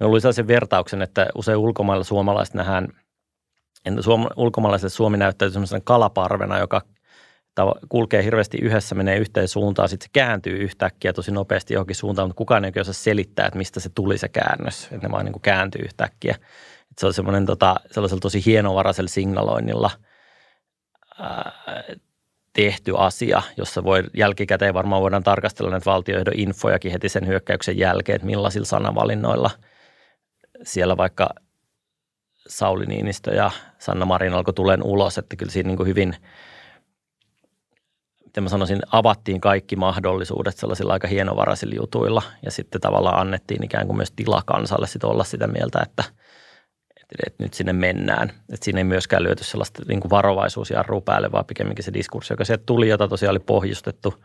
[0.00, 2.88] me oli sellaisen vertauksen, että usein ulkomailla suomalaiset nähdään,
[4.00, 6.82] suom, ulkomaalaisille Suomi näyttäytyy sellaisena kalaparvena, joka
[7.88, 12.38] kulkee hirveästi yhdessä, menee yhteen suuntaan, sitten se kääntyy yhtäkkiä tosi nopeasti johonkin suuntaan, mutta
[12.38, 15.42] kukaan ei osaa selittää, että mistä se tuli se käännös, että ne vaan niin kuin
[15.42, 16.36] kääntyy yhtäkkiä
[17.00, 19.90] se on semmoinen tota, sellaisella tosi hienovaraisella signaloinnilla
[21.18, 21.52] ää,
[22.52, 28.16] tehty asia, jossa voi jälkikäteen varmaan voidaan tarkastella näitä valtioiden infojakin heti sen hyökkäyksen jälkeen,
[28.16, 29.50] että millaisilla sanavalinnoilla
[30.62, 31.30] siellä vaikka
[32.48, 36.16] Sauli Niinistö ja Sanna Marin alkoi tulen ulos, että kyllä siinä niin kuin hyvin,
[38.24, 42.22] miten mä sanoisin, avattiin kaikki mahdollisuudet sellaisilla aika hienovaraisilla jutuilla.
[42.44, 46.04] Ja sitten tavallaan annettiin ikään kuin myös tila kansalle sit olla sitä mieltä, että–
[47.26, 48.28] että nyt sinne mennään.
[48.28, 52.44] Että siinä ei myöskään lyöty sellaista niin kuin varovaisuusjarrua päälle, vaan pikemminkin se diskurssi, joka
[52.44, 54.24] sieltä tuli, jota tosiaan oli pohjustettu,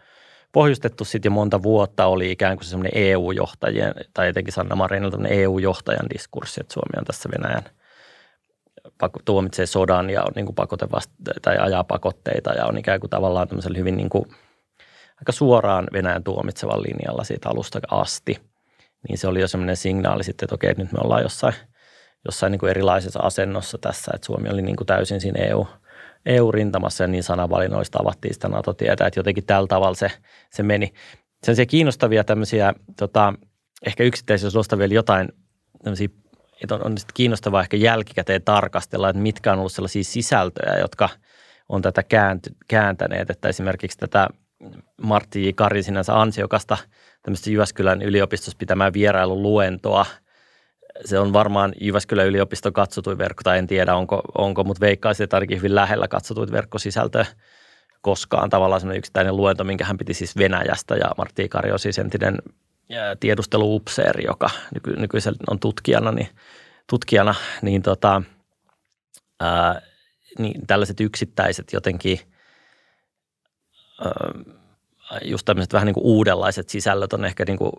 [0.51, 6.09] pohjustettu sitten jo monta vuotta, oli ikään kuin semmoinen EU-johtajien, tai etenkin Sanna Marinilta EU-johtajan
[6.13, 7.63] diskurssi, että Suomi on tässä Venäjän
[9.25, 13.09] tuomitsee sodan ja on niin kuin pakote vasta, tai ajaa pakotteita ja on ikään kuin
[13.09, 14.25] tavallaan tämmöisellä hyvin niin kuin,
[15.21, 18.41] aika suoraan Venäjän tuomitsevan linjalla siitä alusta asti.
[19.09, 21.53] Niin se oli jo semmoinen signaali sitten, että okei, nyt me ollaan jossain–
[22.27, 25.67] jossain niin kuin erilaisessa asennossa tässä, että Suomi oli niin kuin täysin siinä EU,
[26.25, 30.11] EU-rintamassa ja niin sanavalinnoista avattiin sitä NATO-tietä, että jotenkin tällä tavalla se,
[30.51, 30.93] se meni.
[31.43, 33.33] Sen se kiinnostavia tämmöisiä, tota,
[33.85, 35.29] ehkä yksittäisiä, jos nostaa vielä jotain
[35.83, 36.07] tämmöisiä,
[36.63, 41.09] että on, on kiinnostavaa ehkä jälkikäteen tarkastella, että mitkä on ollut sellaisia sisältöjä, jotka
[41.69, 44.27] on tätä käänty, kääntäneet, että esimerkiksi tätä
[45.01, 45.49] Martti J.
[45.55, 46.77] Karin sinänsä ansiokasta
[47.23, 50.05] tämmöistä Jyväskylän yliopistossa pitämään vierailun luentoa–
[51.05, 55.37] se on varmaan Jyväskylän yliopiston katsotuin verkko, tai en tiedä onko, onko mutta veikkaisin, että
[55.37, 57.25] ainakin hyvin lähellä katsotuin verkkosisältöä
[58.01, 61.99] koskaan tavallaan sellainen yksittäinen luento, minkä hän piti siis Venäjästä ja Martti Kari on siis
[61.99, 62.37] entinen
[63.19, 66.29] tiedusteluupseeri, joka nyky, nykyisellä on tutkijana, niin,
[66.89, 68.21] tutkijana, niin, tota,
[69.39, 69.81] ää,
[70.39, 72.19] niin tällaiset yksittäiset jotenkin
[74.05, 74.31] ää,
[75.25, 77.71] just tämmöiset vähän niin kuin uudenlaiset sisällöt on ehkä niin kuin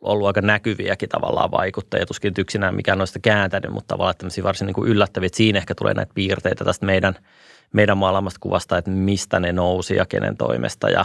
[0.00, 2.06] ollut aika näkyviäkin tavallaan vaikuttajia.
[2.06, 5.26] Tuskin yksinään mikään noista kääntänyt, mutta tavallaan tämmöisiä varsin niin kuin yllättäviä.
[5.26, 7.14] Että siinä ehkä tulee näitä piirteitä tästä meidän,
[7.72, 11.04] meidän maailmasta kuvasta, että mistä ne nousi ja kenen toimesta ja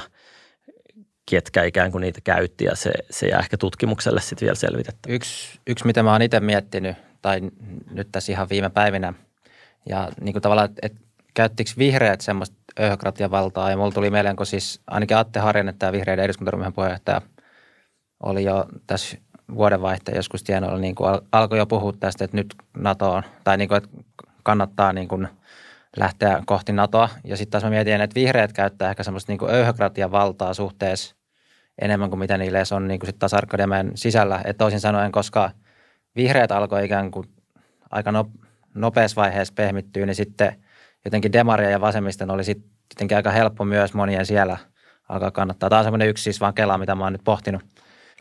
[1.29, 5.13] ketkä ikään kuin niitä käytti ja se, se jää ehkä tutkimukselle sitten vielä selvitettä.
[5.13, 7.41] Yksi, yksi, mitä mä oon itse miettinyt, tai
[7.91, 9.13] nyt tässä ihan viime päivinä,
[9.89, 10.99] ja niin kuin tavallaan, että
[11.33, 12.55] käyttikö vihreät semmoista
[13.31, 17.21] valtaa, ja mulla tuli mieleen, kun siis ainakin Atte Harjanne, tämä vihreiden eduskuntaryhmän puheenjohtaja–
[18.23, 19.17] oli jo tässä
[19.55, 23.77] vuodenvaihteen joskus tienoilla niin kuin alkoi jo puhua tästä, että nyt NATOon, tai niin kuin,
[23.77, 23.89] että
[24.43, 25.27] kannattaa niin kuin
[25.97, 27.09] lähteä kohti NATOa.
[27.23, 31.15] Ja sitten taas mä mietin, että vihreät käyttää ehkä semmoista niin kuin öyhökratian valtaa suhteessa
[31.81, 34.41] enemmän kuin mitä niille on niin kuin sit taas Arkadiamäen sisällä.
[34.45, 35.51] Että toisin sanoen, koska
[36.15, 37.27] vihreät alkoi ikään kuin
[37.91, 38.31] aika no,
[38.75, 40.63] nopeassa vaiheessa pehmittyä, niin sitten
[41.05, 44.57] jotenkin demaria ja vasemmisten oli sitten jotenkin aika helppo myös monien siellä
[45.09, 45.69] alkaa kannattaa.
[45.69, 47.61] Tämä on semmoinen yksi siis vaan kela, mitä mä oon nyt pohtinut–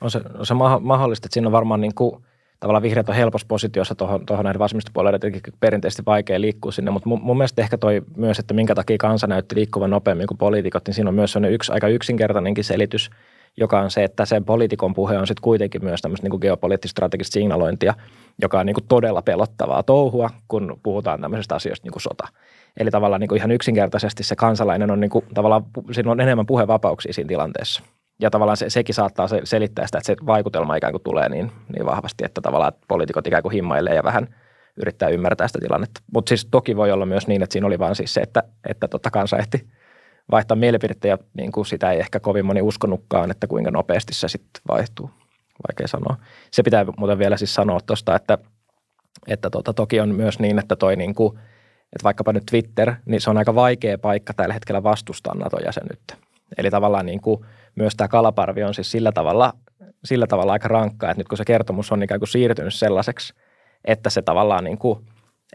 [0.00, 2.24] on se, on se mahdollista, että siinä on varmaan niin kuin
[2.60, 7.20] tavallaan vihreät on helpossa positiossa tuohon, tuohon näiden vasemmistopuolueiden perinteisesti vaikea liikkua sinne, mutta mun,
[7.22, 10.94] mun mielestä ehkä toi myös, että minkä takia kansa näytti liikkuvan nopeammin kuin poliitikot, niin
[10.94, 13.10] siinä on myös yksi aika yksinkertainenkin selitys,
[13.56, 17.32] joka on se, että sen poliitikon puhe on sitten kuitenkin myös tämmöistä niin geopoliittista strategista
[17.34, 17.94] signalointia,
[18.42, 22.28] joka on niin kuin todella pelottavaa touhua, kun puhutaan tämmöisestä asioista niin kuin sota.
[22.80, 26.46] Eli tavallaan niin kuin ihan yksinkertaisesti se kansalainen on niin kuin, tavallaan, siinä on enemmän
[26.46, 27.82] puhevapauksia siinä tilanteessa.
[28.20, 31.52] Ja tavallaan se, sekin saattaa se, selittää sitä, että se vaikutelma ikään kuin tulee niin,
[31.72, 34.34] niin vahvasti, että tavallaan poliitikot ikään kuin himmailee ja vähän
[34.76, 36.00] yrittää ymmärtää sitä tilannetta.
[36.14, 38.88] Mutta siis toki voi olla myös niin, että siinä oli vaan siis se, että, että
[38.88, 39.66] totta kansa ehti
[40.30, 44.28] vaihtaa mielipidettä ja niin kuin sitä ei ehkä kovin moni uskonutkaan, että kuinka nopeasti se
[44.28, 45.10] sitten vaihtuu.
[45.68, 46.16] Vaikea sanoa.
[46.50, 48.38] Se pitää muuten vielä siis sanoa tuosta, että,
[49.28, 51.38] että tota, toki on myös niin, että toi niin kuin,
[51.92, 56.14] että vaikkapa nyt Twitter, niin se on aika vaikea paikka tällä hetkellä vastustaa NATO-jäsenyyttä.
[56.58, 57.44] Eli tavallaan niin kuin
[57.80, 59.52] myös tämä kalaparvi on siis sillä tavalla,
[60.04, 63.34] sillä tavalla aika rankkaa, että nyt kun se kertomus on ikään kuin siirtynyt sellaiseksi,
[63.84, 64.98] että se tavallaan niin kuin,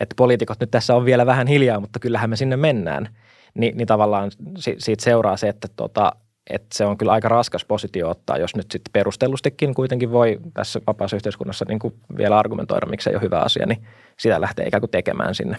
[0.02, 3.10] että poliitikot nyt tässä on vielä vähän hiljaa, mutta kyllähän me sinne mennään,
[3.54, 4.32] niin, niin tavallaan
[4.78, 6.12] siitä seuraa se, että, tota,
[6.50, 10.82] että se on kyllä aika raskas positio ottaa, jos nyt sitten perustellustikin kuitenkin voi tässä
[10.88, 13.88] vapaassa yhteiskunnassa niin kuin vielä argumentoida, miksi ei ole hyvä asia, niin
[14.20, 15.58] sitä lähtee ikään kuin tekemään sinne.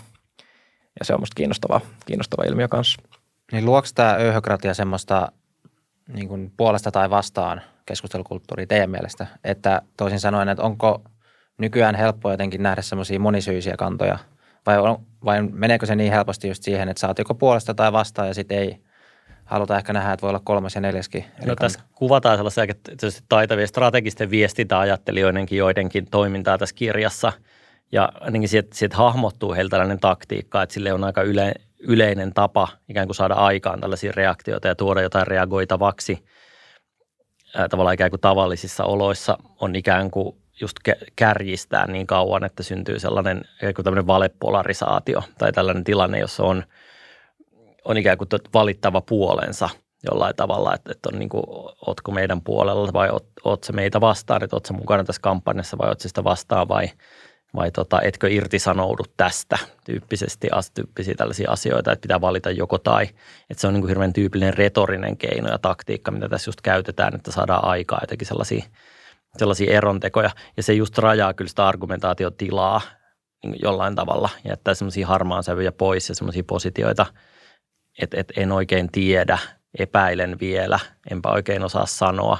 [0.98, 3.02] Ja se on musta kiinnostava, kiinnostava ilmiö kanssa.
[3.52, 5.32] Niin luoks tämä öyhökratia semmoista
[6.12, 9.26] niin kuin puolesta tai vastaan keskustelukulttuuria teidän mielestä?
[9.44, 11.02] Että toisin sanoen, että onko
[11.58, 14.18] nykyään helppo jotenkin nähdä semmoisia monisyisiä kantoja–
[14.66, 18.28] vai, on, vai meneekö se niin helposti just siihen, että saat joko puolesta tai vastaan
[18.28, 18.80] ja sitten ei
[19.44, 21.24] haluta ehkä nähdä, että voi olla kolmas ja neljäskin.
[21.44, 22.64] No tässä kuvataan sellaisia
[23.28, 27.32] taitavia strategisten viestintäajattelijoidenkin joidenkin toimintaa tässä kirjassa.
[27.92, 31.54] Ja ainakin sieltä, sieltä hahmottuu heiltä tällainen taktiikka, että sille on aika yle,
[31.86, 36.24] yleinen tapa ikään kuin saada aikaan tällaisia reaktioita ja tuoda jotain reagoitavaksi.
[37.54, 40.76] Ää, tavallaan ikään kuin tavallisissa oloissa on ikään kuin just
[41.16, 43.44] kärjistää niin kauan, että syntyy sellainen
[43.84, 46.64] tämmöinen valepolarisaatio tai tällainen tilanne, jossa on,
[47.84, 49.68] on ikään kuin valittava puolensa
[50.10, 51.44] jollain tavalla, että, että on niin kuin,
[51.86, 55.78] ootko meidän puolella vai oot, oot se meitä vastaan, että oot se mukana tässä kampanjassa
[55.78, 56.88] vai oot sitä vastaan vai,
[57.56, 63.04] vai tota, etkö irtisanoudu tästä tyyppisesti, tyyppisiä tällaisia asioita, että pitää valita joko tai.
[63.50, 67.14] Että se on niin kuin hirveän tyypillinen retorinen keino ja taktiikka, mitä tässä just käytetään,
[67.14, 68.64] että saadaan aikaa jotenkin sellaisia–
[69.38, 70.30] sellaisia erontekoja.
[70.56, 72.80] Ja se just rajaa kyllä sitä argumentaatiotilaa
[73.44, 77.06] niin jollain tavalla ja jättää semmoisia harmaan sävyjä pois ja semmoisia positioita,
[78.02, 79.38] että et en oikein tiedä,
[79.78, 80.78] epäilen vielä,
[81.10, 82.38] enpä oikein osaa sanoa.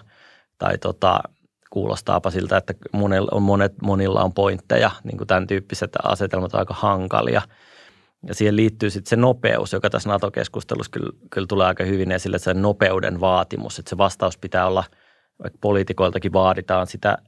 [0.59, 1.21] Tai tota,
[1.71, 6.61] kuulostaapa siltä, että monilla on, monet, monilla on pointteja, niin kuin tämän tyyppiset asetelmat on
[6.61, 7.43] aika hankalia.
[8.27, 12.39] Ja siihen liittyy sitten se nopeus, joka tässä NATO-keskustelussa kyllä, kyllä tulee aika hyvin esille,
[12.39, 14.85] se nopeuden vaatimus, että se vastaus pitää olla–
[15.43, 17.19] vaikka poliitikoiltakin vaaditaan sitä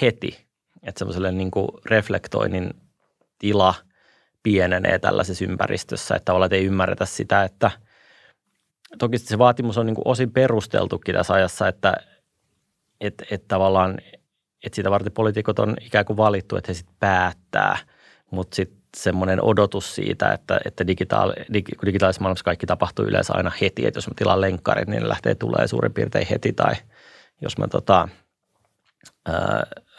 [0.00, 0.46] heti,
[0.82, 1.50] että semmoiselle niin
[1.84, 2.70] reflektoinnin
[3.38, 3.74] tila
[4.42, 7.70] pienenee tällaisessa ympäristössä, että tavallaan ei ymmärretä sitä, että
[8.98, 11.94] toki se vaatimus on niin kuin osin perusteltukin tässä ajassa, että
[13.00, 13.98] että että tavallaan
[14.64, 17.78] että sitä varten poliitikot on ikään kuin valittu, että he sitten päättää,
[18.30, 23.52] mutta sitten semmoinen odotus siitä, että, että digitaali, dig, digitaalisessa maailmassa kaikki tapahtuu yleensä aina
[23.60, 26.74] heti, että jos mä tilaan lenkkarit, niin ne lähtee tulee suurin piirtein heti tai–
[27.40, 28.08] jos mä tota,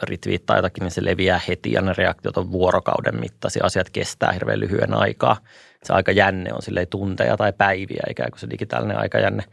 [0.02, 3.64] ritviittaa jotakin, niin se leviää heti ja ne reaktiot on vuorokauden mittaisia.
[3.64, 5.36] Asiat kestää hirveän lyhyen aikaa.
[5.82, 9.44] Se aika jänne on silleen tunteja tai päiviä, ikään kuin se digitaalinen aikajänne.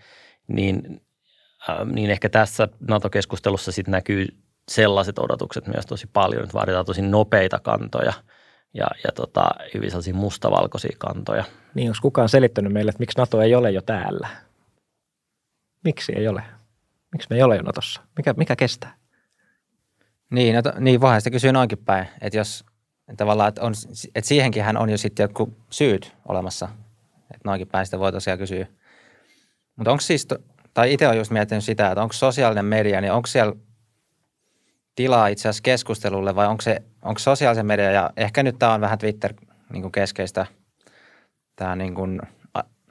[0.47, 1.01] Niin,
[1.93, 4.27] niin ehkä tässä NATO-keskustelussa sitten näkyy
[4.71, 8.13] sellaiset odotukset myös tosi paljon, että vaaditaan tosi nopeita kantoja
[8.73, 11.43] ja, ja tota, hyvin sellaisia mustavalkoisia kantoja.
[11.73, 14.27] Niin, onko kukaan selittänyt meille, että miksi NATO ei ole jo täällä?
[15.83, 16.43] Miksi ei ole?
[17.11, 18.01] Miksi me ei ole jo Natossa?
[18.17, 18.95] Mikä, mikä kestää?
[20.31, 22.65] Niin, no, niin voihan sitä kysyä noinkin päin, että jos
[23.17, 23.73] tavallaan, että, on,
[24.15, 26.69] että siihenkin hän on jo sitten jotkut syyt olemassa,
[27.21, 28.67] että noinkin päin sitä voi tosiaan kysyä.
[29.75, 30.27] Mutta onko siis,
[30.73, 33.53] tai itse olen just miettinyt sitä, että onko sosiaalinen media, niin onko siellä
[34.95, 37.91] tilaa itse asiassa keskustelulle vai onko se onko sosiaalisen media?
[37.91, 39.33] Ja ehkä nyt tämä on vähän Twitter
[39.69, 40.45] niin kuin keskeistä
[41.55, 42.21] tämä niin kuin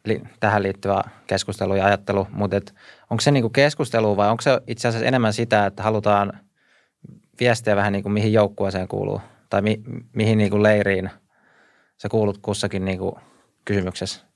[0.04, 2.74] li, tähän liittyvä keskustelu ja ajattelu, mutta et,
[3.10, 6.32] onko se niinku keskustelu vai onko se itse asiassa enemmän sitä, että halutaan
[7.40, 9.20] viestiä vähän niin kuin mihin joukkueeseen kuuluu?
[9.50, 11.10] Tai mi, mihin niinku leiriin
[11.96, 13.18] sä kuulut kussakin niinku
[13.64, 14.31] kysymyksessä?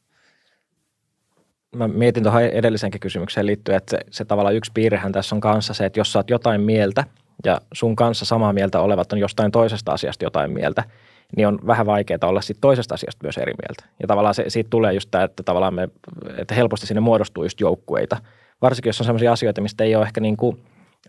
[1.76, 5.74] Mä mietin tuohon edellisenkin kysymykseen liittyen, että se, se tavallaan yksi piirrehän tässä on kanssa
[5.74, 7.04] se, että jos sä oot jotain mieltä
[7.44, 10.84] ja sun kanssa samaa mieltä olevat on jostain toisesta asiasta jotain mieltä–
[11.36, 13.84] niin on vähän vaikeaa olla sit toisesta asiasta myös eri mieltä.
[14.02, 15.88] Ja tavallaan se, siitä tulee just tämä, että tavallaan me,
[16.36, 18.16] että helposti sinne muodostuu just joukkueita.
[18.62, 20.62] Varsinkin jos on sellaisia asioita, mistä ei ole ehkä niin kuin,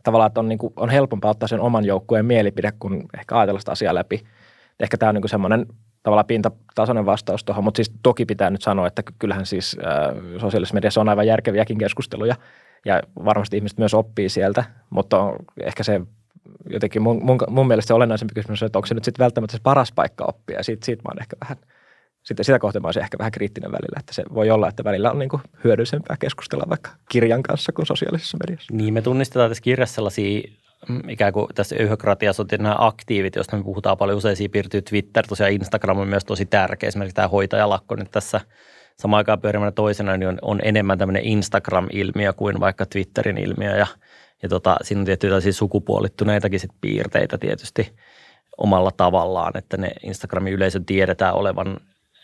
[0.04, 3.60] tavallaan, että on, niin kuin, on helpompaa ottaa sen oman joukkueen mielipide, kun ehkä ajatella
[3.60, 4.24] sitä asiaa läpi.
[4.80, 5.66] Ehkä tämä on niin semmoinen
[6.08, 10.74] tavallaan pintatasoinen vastaus tuohon, mutta siis toki pitää nyt sanoa, että kyllähän siis äh, sosiaalisessa
[10.74, 12.36] mediassa on aivan järkeviäkin keskusteluja
[12.86, 16.02] ja varmasti ihmiset myös oppii sieltä, mutta on ehkä se
[16.70, 19.58] jotenkin mun, mun, mun mielestä se olennaisempi kysymys on, että onko se nyt sitten välttämättä
[19.58, 21.58] se paras paikka oppia ja siitä, siitä mä oon ehkä vähän–
[22.28, 25.12] sitten sitä kohtaa mä olisin ehkä vähän kriittinen välillä, että se voi olla, että välillä
[25.12, 28.74] on niin kuin hyödyllisempää keskustella vaikka kirjan kanssa kuin sosiaalisessa mediassa.
[28.74, 30.42] Niin, me tunnistetaan tässä kirjassa sellaisia
[31.10, 35.52] ikään kuin tässä yhökratiassa on nämä aktiivit, joista me puhutaan paljon usein piirtyy Twitter, tosiaan
[35.52, 36.88] Instagram on myös tosi tärkeä.
[36.88, 38.42] Esimerkiksi tämä hoitajalakko nyt tässä
[38.98, 43.88] samaan aikaan pyörimänä toisena niin on, on enemmän tämmöinen Instagram-ilmiö kuin vaikka Twitterin ilmiö ja,
[44.44, 47.96] ja tota, siinä on tiettyjä tällaisia sukupuolittuneitakin sit piirteitä tietysti
[48.58, 51.78] omalla tavallaan, että ne Instagramin yleisön tiedetään olevan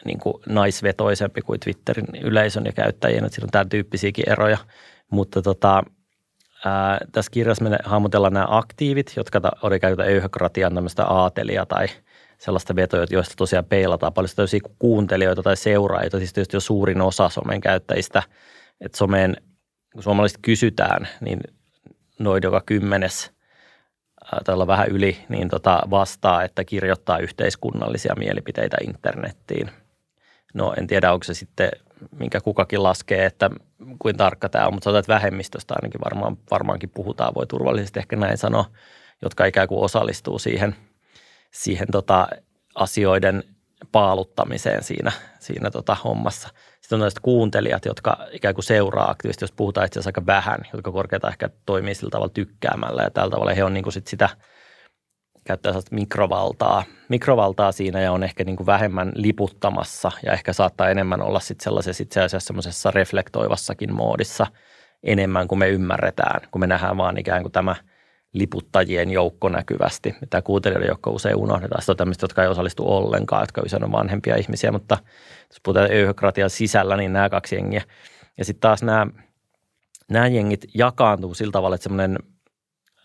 [0.06, 4.58] niin kuin naisvetoisempi kuin Twitterin yleisön ja käyttäjien, että siinä on tämän tyyppisiäkin eroja.
[5.12, 5.84] Mutta tota,
[6.66, 11.88] ää, tässä kirjassa me hahmotellaan nämä aktiivit, jotka oli käytä öyhökratian tämmöistä aatelia tai
[12.38, 14.30] sellaista vetoja, joista tosiaan peilataan paljon.
[14.36, 18.24] Tämmöisiä kuuntelijoita tai seuraajia, siis tietysti jo suurin osa somen käyttäjistä,
[18.82, 19.36] että someen,
[19.94, 21.40] kun suomalaiset kysytään, niin
[22.20, 23.32] noin joka kymmenes
[24.48, 29.72] olla vähän yli, niin tota vastaa, että kirjoittaa yhteiskunnallisia mielipiteitä internettiin–
[30.54, 31.70] No en tiedä, onko se sitten,
[32.12, 33.50] minkä kukakin laskee, että
[34.00, 38.16] kuin tarkka tämä on, mutta sanotaan, että vähemmistöstä ainakin varmaan, varmaankin puhutaan, voi turvallisesti ehkä
[38.16, 38.66] näin sanoa,
[39.22, 40.76] jotka ikään kuin osallistuu siihen,
[41.52, 42.28] siihen tota
[42.76, 43.44] asioiden
[43.92, 46.50] paaluttamiseen siinä, siinä tota hommassa.
[46.82, 50.60] Sitten on näistä kuuntelijat, jotka ikään kuin seuraa aktiivisesti, jos puhutaan itse asiassa aika vähän,
[50.74, 54.08] jotka korkeata ehkä toimii sillä tavalla tykkäämällä ja tällä tavalla he on niin kuin sit
[54.08, 54.30] sitä–
[55.44, 61.22] käyttää mikrovaltaa, mikrovaltaa siinä ja on ehkä niin kuin vähemmän liputtamassa ja ehkä saattaa enemmän
[61.22, 64.48] olla sitten sellaisessa itse asiassa semmoisessa reflektoivassakin moodissa
[65.04, 67.76] enemmän kuin me ymmärretään, kun me nähdään vaan ikään kuin tämä
[68.34, 70.16] liputtajien joukko näkyvästi.
[70.30, 71.82] Tämä kuuntelijoiden joukko usein unohdetaan.
[71.82, 74.98] Sitten on tämmöistä, jotka ei osallistu ollenkaan, jotka usein on vanhempia ihmisiä, mutta
[75.50, 77.82] jos puhutaan öyhökratian sisällä, niin nämä kaksi jengiä.
[78.38, 79.08] Ja sitten taas nämä,
[80.10, 82.18] nämä jengit jakaantuu sillä tavalla, että semmoinen–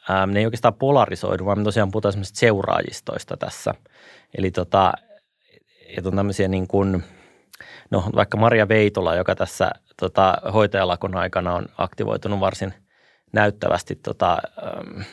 [0.09, 3.75] ää, ne ei oikeastaan polarisoidu, vaan me tosiaan puhutaan semmoisista seuraajistoista tässä.
[4.38, 4.92] Eli tota,
[5.97, 7.05] että on tämmöisiä niin kuin,
[7.90, 12.75] no vaikka Maria Veitola, joka tässä tota, hoitajalakon aikana on aktivoitunut varsin
[13.33, 14.38] näyttävästi tota,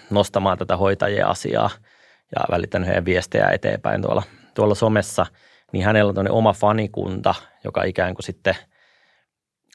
[0.10, 1.69] nostamaan tätä hoitajien asiaa
[2.36, 5.25] ja välittänyt heidän viestejä eteenpäin tuolla, tuolla somessa,
[5.71, 8.55] niin hänellä on oma fanikunta, joka ikään kuin sitten–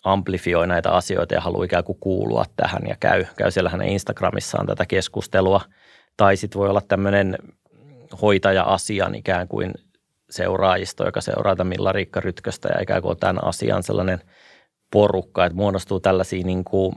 [0.05, 4.67] amplifioi näitä asioita ja haluaa ikään kuin kuulua tähän ja käy, käy siellä hänen Instagramissaan
[4.67, 5.61] tätä keskustelua.
[6.17, 7.39] Tai sitten voi olla tämmöinen
[8.23, 9.75] hoitaja-asian ikään kuin
[10.31, 14.21] seuraajisto, joka seuraa tämän Milla Riikka Rytköstä ja ikään kuin tämän asian sellainen
[14.93, 16.93] porukka, että muodostuu tällaisia niin kuin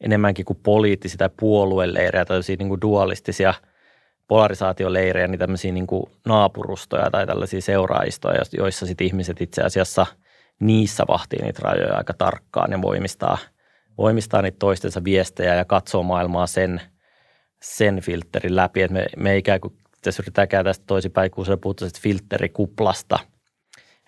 [0.00, 3.54] enemmänkin kuin poliittisia tai puolueleirejä, tällaisia niin kuin dualistisia
[4.28, 10.06] polarisaatioleirejä, niin tämmöisiä niin kuin naapurustoja tai tällaisia seuraajistoja, joissa sitten ihmiset itse asiassa–
[10.60, 13.38] niissä vahtii niitä rajoja aika tarkkaan ja voimistaa,
[13.98, 16.80] voimistaa niitä toistensa viestejä ja katsoo maailmaa sen,
[17.62, 18.82] sen filterin läpi.
[18.82, 23.18] Että me, me ikään kuin tässä yritetään käydä tästä toisinpäin, kun puhutaan filterikuplasta.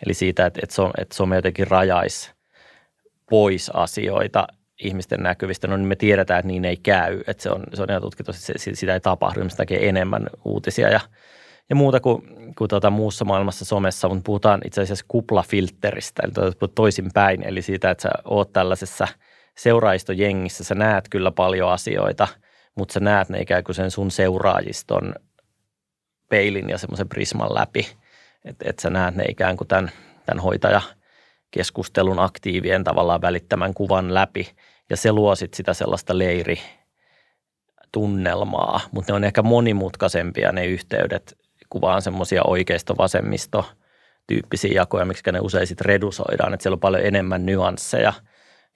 [0.07, 2.31] Eli siitä, että, että, some, että some jotenkin rajaisi
[3.31, 4.47] pois asioita
[4.83, 7.91] ihmisten näkyvistä, no niin me tiedetään, että niin ei käy, että se on, se on
[7.91, 11.01] ihan tutkittu, että se, sitä ei tapahdu, ihmiset näkee enemmän uutisia ja
[11.73, 12.23] ja muuta kuin,
[12.59, 17.91] kuin tuota muussa maailmassa somessa, mutta puhutaan itse asiassa kuplafilteristä, eli tuota toisinpäin, eli siitä,
[17.91, 19.09] että sä oot tällaisessa
[19.57, 22.29] seuraajistojengissä, sä näet kyllä paljon asioita,
[22.75, 25.15] mutta sä näet ne ikään kuin sen sun seuraajiston
[26.29, 27.87] peilin ja semmoisen prisman läpi,
[28.45, 29.91] että et sä näet ne ikään kuin tämän,
[30.27, 34.49] tämän hoitajakeskustelun aktiivien tavallaan välittämän kuvan läpi,
[34.91, 36.59] ja se luo sit sitä sellaista leiri,
[37.93, 41.42] tunnelmaa, mutta ne on ehkä monimutkaisempia ne yhteydet
[41.73, 43.65] kuvaan semmoisia oikeisto-vasemmisto
[44.27, 48.13] tyyppisiä jakoja, miksi ne usein sitten redusoidaan, että siellä on paljon enemmän nyansseja,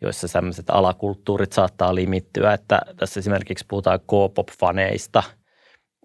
[0.01, 5.23] joissa sellaiset alakulttuurit saattaa limittyä, että tässä esimerkiksi puhutaan K-pop-faneista,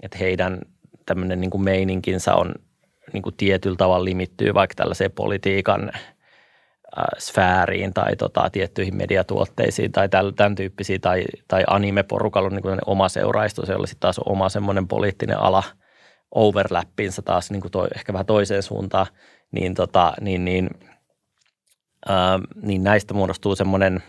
[0.02, 0.62] että heidän
[1.06, 2.56] tämmöinen niin kuin meininkinsä on
[3.14, 6.02] niin kuin tietyllä tavalla limittyy vaikka tällaiseen politiikan äh,
[7.18, 13.66] sfääriin tai tota, tiettyihin mediatuotteisiin tai tämän, tyyppisiä, tai, tai anime-porukalla on niin oma seuraisto,
[13.66, 15.64] se olisi taas oma semmoinen poliittinen ala–
[16.32, 19.06] overlappinsa taas niin kuin toi, ehkä vähän toiseen suuntaan,
[19.52, 20.70] niin, tota, niin, niin,
[22.08, 24.04] ää, niin näistä muodostuu semmoinen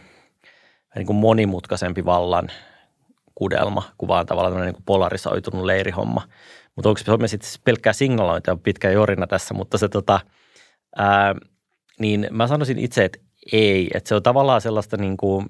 [0.96, 2.48] niin kuin monimutkaisempi vallan
[3.34, 6.22] kudelma, kuvaan tavallaan niin kuin polarisoitunut leirihomma.
[6.76, 10.20] Mutta onko se sitten pelkkää signalointia, on pitkä jorina tässä, mutta se tota,
[10.96, 11.34] ää,
[11.98, 13.18] niin mä sanoisin itse, että
[13.52, 15.46] ei, että se on tavallaan sellaista niin kuin,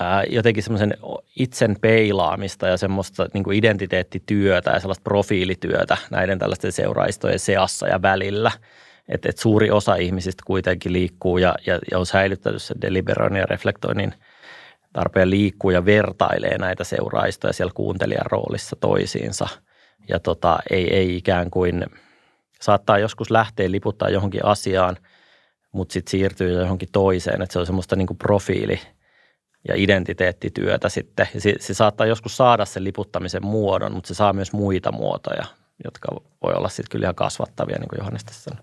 [0.00, 0.94] ää, jotenkin semmoisen
[1.36, 8.02] itsen peilaamista ja semmoista niin kuin identiteettityötä ja sellaista profiilityötä näiden tällaisten seuraistojen seassa ja
[8.02, 8.50] välillä.
[9.08, 13.46] Että et suuri osa ihmisistä kuitenkin liikkuu ja, ja, ja on säilyttänyt sen deliberoinnin ja
[13.46, 14.14] reflektoinnin
[14.92, 19.48] tarpeen liikkuu ja vertailee näitä seuraistoja siellä kuuntelijan roolissa toisiinsa.
[20.08, 21.86] Ja tota, ei, ei ikään kuin,
[22.60, 24.96] saattaa joskus lähteä liputtaa johonkin asiaan,
[25.72, 27.42] mutta sitten siirtyy johonkin toiseen.
[27.42, 28.80] Että se on semmoista niin kuin profiili–
[29.68, 31.28] ja identiteettityötä sitten.
[31.38, 35.44] Se, se saattaa joskus saada sen liputtamisen muodon, mutta se saa myös muita muotoja,
[35.84, 36.08] jotka
[36.42, 38.62] voi olla sitten kyllä ihan kasvattavia, niin kuin Johannes tässä sanoi.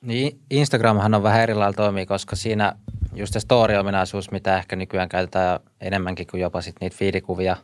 [0.00, 2.72] Niin, Instagramhan on vähän eri lailla toimii, koska siinä
[3.14, 7.56] just se story-ominaisuus, mitä ehkä nykyään käytetään enemmänkin kuin jopa sit niitä fiidikuvia,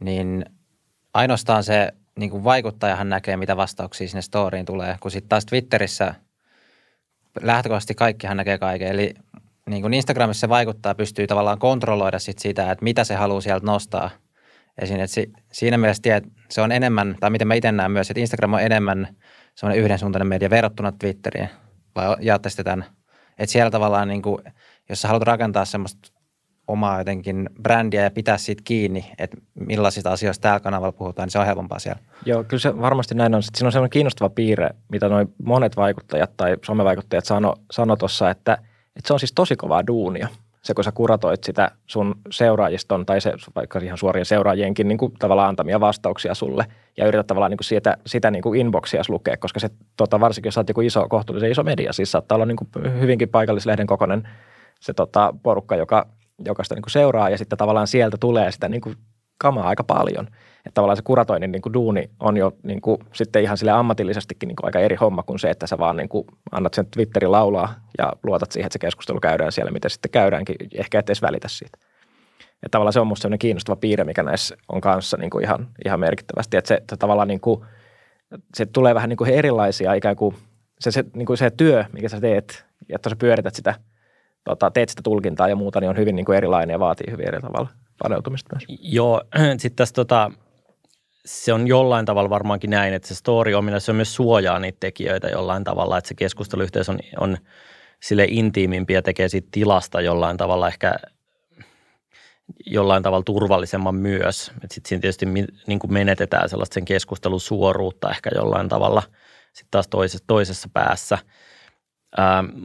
[0.00, 0.44] niin
[1.14, 6.14] ainoastaan se niin kuin vaikuttajahan näkee, mitä vastauksia sinne storyin tulee, kun sitten taas Twitterissä
[7.42, 8.88] lähtökohtaisesti kaikkihan näkee kaiken.
[8.88, 9.14] Eli
[9.68, 13.66] niin kuin Instagramissa se vaikuttaa, pystyy tavallaan kontrolloida sit sitä, että mitä se haluaa sieltä
[13.66, 14.10] nostaa
[14.82, 15.00] esiin.
[15.00, 18.20] Että si, siinä mielessä tiedät, se on enemmän, tai miten mä itse näen myös, että
[18.20, 19.16] Instagram on enemmän
[19.54, 21.48] semmoinen yhdensuuntainen media verrattuna Twitteriin.
[21.96, 22.84] Vai jaatte sitten tämän?
[23.38, 24.38] Että siellä tavallaan, niin kuin,
[24.88, 26.12] jos sä haluat rakentaa semmoista
[26.68, 31.38] omaa jotenkin brändiä ja pitää siitä kiinni, että millaisista asioista täällä kanavalla puhutaan, niin se
[31.38, 32.00] on helpompaa siellä.
[32.26, 33.42] Joo, kyllä se varmasti näin on.
[33.42, 38.58] Siinä on semmoinen kiinnostava piirre, mitä noin monet vaikuttajat tai somevaikuttajat sano, sano tuossa, että–
[38.98, 40.28] että se on siis tosi kovaa duunia.
[40.62, 45.12] Se, kun sä kuratoit sitä sun seuraajiston tai se vaikka ihan suorien seuraajienkin niin kuin
[45.18, 49.36] tavallaan antamia vastauksia sulle ja yrität tavallaan niin kuin sitä, sitä niin kuin inboxia lukea,
[49.36, 52.46] koska se tota, varsinkin jos sä oot joku iso, kohtuullisen iso media, siis saattaa olla
[52.46, 54.28] niin kuin hyvinkin paikallislehden kokoinen
[54.80, 56.06] se tota, porukka, joka,
[56.44, 58.96] joka sitä niin kuin seuraa ja sitten tavallaan sieltä tulee sitä niin kuin
[59.38, 60.28] kamaa aika paljon–
[60.66, 64.46] että tavallaan se kuratoinnin niin kuin duuni on jo niin kuin, sitten ihan sille ammatillisestikin
[64.46, 67.32] niin kuin aika eri homma kuin se, että sä vaan niin kuin annat sen Twitterin
[67.32, 71.22] laulaa ja luotat siihen, että se keskustelu käydään siellä, mitä sitten käydäänkin, ehkä et edes
[71.22, 71.78] välitä siitä.
[72.42, 75.68] Että tavallaan se on musta sellainen kiinnostava piirre, mikä näissä on kanssa niin kuin ihan,
[75.84, 77.64] ihan merkittävästi, että se että tavallaan niin kuin,
[78.54, 80.34] se tulee vähän niin kuin erilaisia ikään kuin
[80.80, 83.74] se, se, niin kuin se työ, mikä sä teet, että sä pyörität sitä,
[84.44, 87.28] tota, teet sitä tulkintaa ja muuta, niin on hyvin niin kuin erilainen ja vaatii hyvin
[87.28, 87.68] eri tavalla
[88.02, 88.78] paneutumista myös.
[88.82, 89.22] Joo,
[89.58, 90.30] sitten tässä tota,
[91.24, 94.76] se on jollain tavalla varmaankin näin, että se story omina, se on myös suojaa niitä
[94.80, 97.38] tekijöitä jollain tavalla, että se keskusteluyhteys on, on
[98.02, 100.94] sille intiimimpi ja tekee siitä tilasta jollain tavalla ehkä
[102.66, 104.52] jollain tavalla turvallisemman myös.
[104.70, 105.26] Sitten siinä tietysti
[105.66, 109.02] niin kuin menetetään sellaista sen keskustelun suoruutta ehkä jollain tavalla
[109.52, 111.18] sitten taas toisessa, toisessa päässä.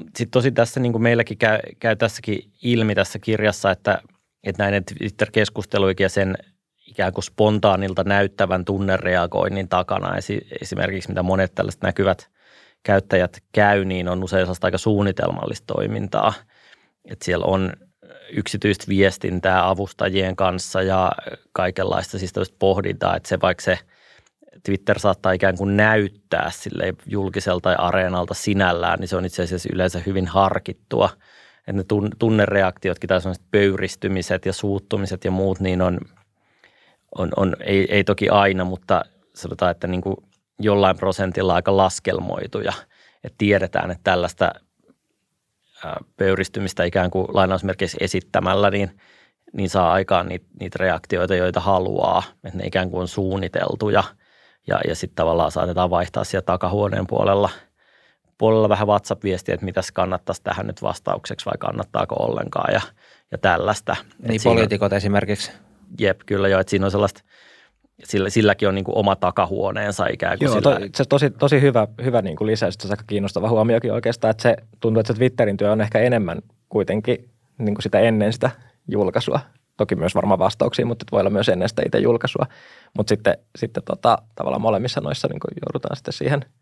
[0.04, 4.02] Sitten tosi tässä niin kuin meilläkin käy, käy tässäkin ilmi tässä kirjassa, että,
[4.44, 6.38] että näiden Twitter-keskusteluikin ja sen–
[6.88, 10.14] ikään kuin spontaanilta näyttävän tunnereagoinnin takana.
[10.62, 12.30] Esimerkiksi mitä monet tällaiset näkyvät
[12.84, 16.34] käyttäjät käy, niin on usein sellaista aika suunnitelmallista toimintaa.
[17.06, 17.74] Että siellä on
[18.30, 21.12] yksityistä viestintää avustajien kanssa ja
[21.54, 23.80] kaikenlaista siis pohdintaa, että se vaikka se
[24.66, 29.70] Twitter saattaa ikään kuin näyttää sille julkiselta ja areenalta sinällään, niin se on itse asiassa
[29.74, 31.10] yleensä hyvin harkittua.
[31.68, 31.84] Että ne
[32.20, 33.20] tunnereaktiotkin tai
[33.52, 35.98] pöyristymiset ja suuttumiset ja muut, niin on–
[37.18, 39.06] on, on ei, ei toki aina, mutta
[39.36, 40.16] sanotaan, että niin kuin
[40.60, 42.74] jollain prosentilla aika laskelmoituja.
[43.24, 44.52] Että tiedetään, että tällaista
[46.18, 49.00] pöyristymistä ikään kuin lainausmerkeissä esittämällä, niin,
[49.54, 52.24] niin saa aikaan niitä, niitä reaktioita, joita haluaa.
[52.44, 54.04] Että ne ikään kuin on suunniteltuja
[54.68, 57.50] ja, ja sitten tavallaan saatetaan vaihtaa siellä takahuoneen puolella,
[58.38, 62.82] puolella vähän WhatsApp-viestiä, että mitäs kannattaisi tähän nyt vastaukseksi vai kannattaako ollenkaan ja,
[63.32, 63.96] ja tällaista.
[64.28, 65.52] Niin poliitikot esimerkiksi.
[66.00, 67.22] Jep, kyllä jo, että siinä on sellaista,
[68.04, 70.46] sillä, silläkin on niin kuin oma takahuoneensa ikään kuin.
[70.46, 70.80] Joo, sillä...
[70.80, 74.44] to, se tosi, tosi hyvä, hyvä niin kuin lisäys, se aika kiinnostava huomiokin oikeastaan, että
[74.44, 78.52] se tuntuu, että se Twitterin työ on ehkä enemmän kuitenkin niin kuin sitä ennen sitä
[78.88, 79.40] julkaisua.
[79.78, 82.46] Toki myös varmaan vastauksia, mutta voi olla myös ennen sitä itse julkaisua.
[82.98, 86.46] Mutta sitten, sitten tota, tavallaan molemmissa noissa niin kuin joudutaan sitten siihen–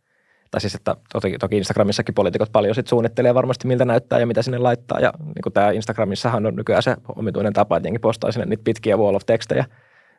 [0.51, 4.41] tai siis, että toki, toki Instagramissakin poliitikot paljon sit suunnittelee varmasti, miltä näyttää ja mitä
[4.41, 4.99] sinne laittaa.
[4.99, 8.97] Ja niin tämä Instagramissahan on nykyään se omituinen tapa, että jengi postaa sinne niitä pitkiä
[8.97, 9.65] wall of tekstejä.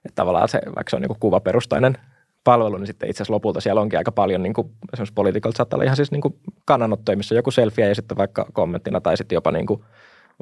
[0.04, 1.98] Että tavallaan se, vaikka se on niin kuvaperustainen
[2.44, 5.76] palvelu, niin sitten itse asiassa lopulta siellä onkin aika paljon, niin kuin, esimerkiksi poliitikolta saattaa
[5.76, 6.22] olla ihan siis niin
[6.64, 9.84] kannanottoja, missä joku selfie ja sitten vaikka kommenttina tai sitten jopa niin kuin,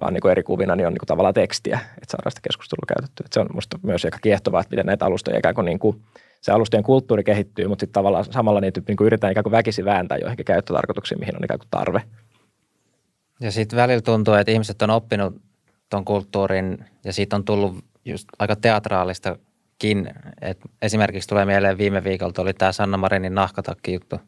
[0.01, 2.95] vaan niin kuin eri kuvina, niin on niin kuin tavallaan tekstiä, että saadaan sitä keskustelua
[2.97, 3.25] käytettyä.
[3.25, 6.03] Että se on musta myös aika kiehtovaa, että miten näitä alustoja ikään kuin, niin kuin
[6.41, 9.85] se alustojen kulttuuri kehittyy, mutta sitten tavallaan samalla niitä niin kuin yritetään ikään kuin väkisin
[9.85, 12.03] vääntää joihinkin käyttötarkoituksiin, mihin on ikään kuin tarve.
[13.41, 15.43] Ja sitten välillä tuntuu, että ihmiset on oppinut
[15.91, 20.11] tuon kulttuurin ja siitä on tullut just aika teatraalistakin.
[20.41, 24.21] Et esimerkiksi tulee mieleen viime viikolta oli tämä Sanna Marinin nahkatakki juttu.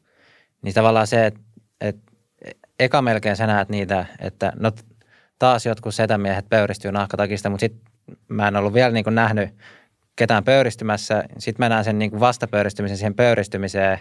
[0.62, 1.40] Niin tavallaan se, että
[1.80, 1.96] et,
[2.80, 4.72] eka melkein sä näet niitä, että no
[5.38, 7.92] taas jotkut setämiehet pöyristyy nahkatakista, mutta sitten
[8.28, 9.50] mä en ollut vielä niin nähnyt
[10.16, 11.24] ketään pöyristymässä.
[11.38, 13.98] Sitten mä näen sen niin kuin vastapöyristymisen siihen pöyristymiseen,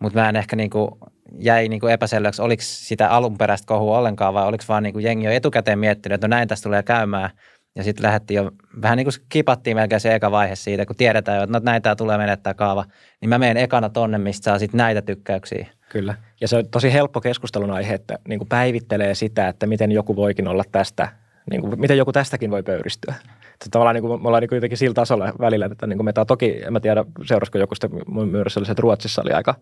[0.00, 0.90] mutta mä en ehkä niin kuin,
[1.38, 5.24] jäi niin kuin epäselväksi, oliko sitä alunperäistä kohua ollenkaan vai oliko vaan niin kuin jengi
[5.24, 7.30] jo etukäteen miettinyt, että no näin tässä tulee käymään.
[7.76, 8.50] Ja sitten lähdettiin jo,
[8.82, 11.82] vähän niin kuin kipattiin melkein se eka vaihe siitä, kun tiedetään jo, että no näin
[11.82, 12.84] tämä tulee menettää kaava.
[13.20, 15.66] Niin mä menen ekana tonne, mistä saa sitten näitä tykkäyksiä.
[15.88, 16.14] Kyllä.
[16.40, 20.16] Ja se on tosi helppo keskustelun aihe, että niin kuin päivittelee sitä, että miten joku
[20.16, 21.08] voikin olla tästä,
[21.50, 23.14] niin kuin, miten joku tästäkin voi pöyristyä.
[23.62, 26.04] Että tavallaan niin kuin, me ollaan niin kuin jotenkin sillä tasolla välillä, että niin kuin
[26.04, 29.32] me toki, en mä tiedä seurasko joku sitä, mun myös oli se, että Ruotsissa oli
[29.32, 29.54] aika,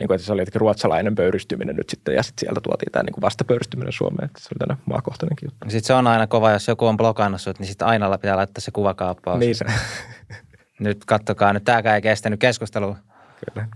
[0.00, 3.02] niin kuin, että se oli jotenkin ruotsalainen pöyristyminen nyt sitten, ja sitten sieltä tuotiin tämä
[3.02, 5.70] niin kuin vastapöyristyminen Suomeen, että se oli tänne maakohtainenkin juttu.
[5.70, 8.60] Sitten se on aina kova, jos joku on blokannut sut, niin sitten aina pitää laittaa
[8.60, 9.38] se kuvakaappaus.
[9.38, 9.64] Niin se.
[10.80, 12.96] nyt kattokaa, nyt tämäkään ei kestänyt keskustelua.
[13.54, 13.68] Kyllä.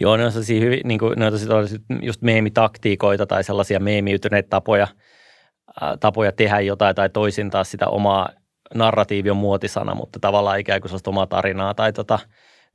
[0.00, 1.32] Joo, ne on sellaisia hyvin, niin kuin, ne on
[2.02, 4.86] just meemitaktiikoita tai sellaisia meemiytyneitä tapoja,
[6.00, 8.28] tapoja tehdä jotain tai toisin taas sitä omaa
[8.74, 12.18] narratiivi on muotisana, mutta tavallaan ikään kuin sellaista omaa tarinaa tai tota,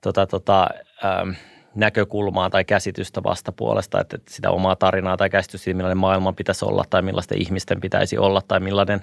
[0.01, 0.67] tota, tota,
[1.05, 1.29] ähm,
[1.75, 6.83] näkökulmaa tai käsitystä vastapuolesta, että sitä omaa tarinaa tai käsitystä siitä, millainen maailman pitäisi olla
[6.89, 9.01] tai millaisten ihmisten pitäisi olla tai millainen,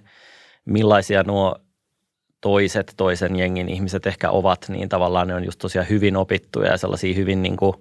[0.65, 1.57] millaisia nuo
[2.41, 6.77] toiset, toisen jengin ihmiset ehkä ovat, niin tavallaan ne on just tosiaan hyvin opittuja ja
[6.77, 7.77] sellaisia hyvin niin kuin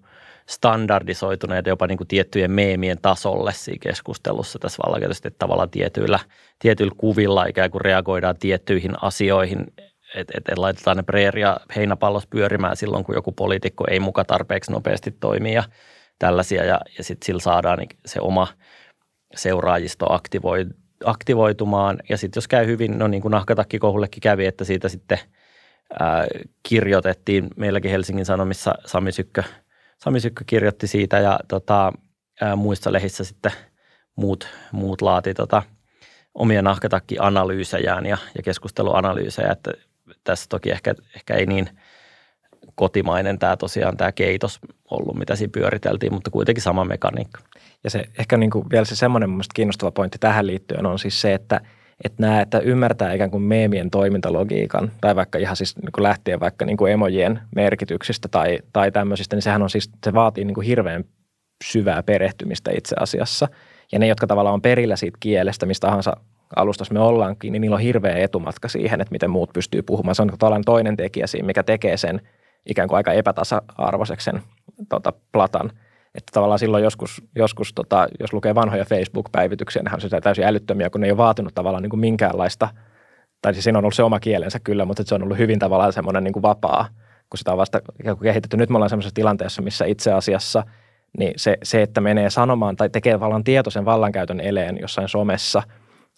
[0.50, 6.20] standardisoituneita jopa niin kuin tiettyjen meemien tasolle siinä keskustelussa tässä vallankäytössä, että tavallaan tietyillä,
[6.60, 9.66] tietyillä kuvilla ikään kuin reagoidaan tiettyihin asioihin,
[10.16, 14.72] että et, et laitetaan ne preeria heinäpallos pyörimään silloin, kun joku poliitikko ei muka tarpeeksi
[14.72, 15.64] nopeasti toimi ja
[16.20, 16.64] tällaisia.
[16.64, 18.48] Ja, ja sitten sillä saadaan niin se oma
[19.36, 20.66] seuraajisto aktivoi,
[21.06, 22.00] aktivoitumaan.
[22.10, 25.20] Ja sitten jos käy hyvin, no niin kuin nahkatakkikohullekin kävi, että siitä sitten
[26.00, 26.26] ää,
[26.70, 29.44] kirjoitettiin meilläkin Helsingin Sanomissa Sami Sykkö,
[30.04, 31.94] Sami Sykkö kirjoitti siitä ja tota,
[32.42, 33.52] ää, muissa lehissä sitten
[34.16, 35.64] muut, muut laati tota,
[36.34, 39.72] omia nahkatakkianalyysejään ja, ja keskusteluanalyysejä, että
[40.24, 41.70] tässä toki ehkä, ehkä ei niin
[42.76, 44.60] kotimainen tämä tosiaan tämä keitos
[44.92, 47.42] ollut, mitä siinä pyöriteltiin, mutta kuitenkin sama mekaniikka.
[47.84, 51.34] Ja se ehkä niin kuin vielä se semmoinen kiinnostava pointti tähän liittyen on siis se,
[51.34, 51.62] että,
[52.04, 56.40] että nämä, että ymmärtää ikään kuin meemien toimintalogiikan tai vaikka ihan siis niin kuin lähtien
[56.40, 60.56] vaikka niin kuin emojien merkityksistä tai, tai tämmöisistä, niin sehän on siis, se vaatii niin
[60.56, 61.04] kuin hirveän
[61.64, 63.48] syvää perehtymistä itse asiassa.
[63.92, 66.18] Ja ne, jotka tavallaan on perillä siitä kielestä, mistä tahansa
[66.56, 70.16] alustassa me ollaankin, niin niillä on hirveä etumatka siihen, että miten muut pystyy puhumaan.
[70.16, 72.22] Se on tavallaan toinen tekijä siinä, mikä tekee sen
[72.66, 74.42] ikään kuin aika epätasa-arvoiseksi sen
[74.90, 75.72] tota, platan.
[76.16, 80.90] Että tavallaan silloin joskus, joskus tota, jos lukee vanhoja Facebook-päivityksiä, niin on se täysin älyttömiä,
[80.90, 82.70] kun ne ei ole vaatinut tavallaan niin kuin minkäänlaista,
[83.42, 85.94] tai siis siinä on ollut se oma kielensä kyllä, mutta se on ollut hyvin tavallaan
[85.94, 86.88] semmoinen niin kuin vapaa,
[87.30, 87.82] kun sitä on vasta
[88.24, 88.58] kehitetty.
[88.58, 90.64] Nyt me ollaan semmoisessa tilanteessa, missä itse asiassa
[91.18, 95.64] niin se, se, että menee sanomaan tai tekee tavallaan tietoisen vallankäytön eleen jossain somessa–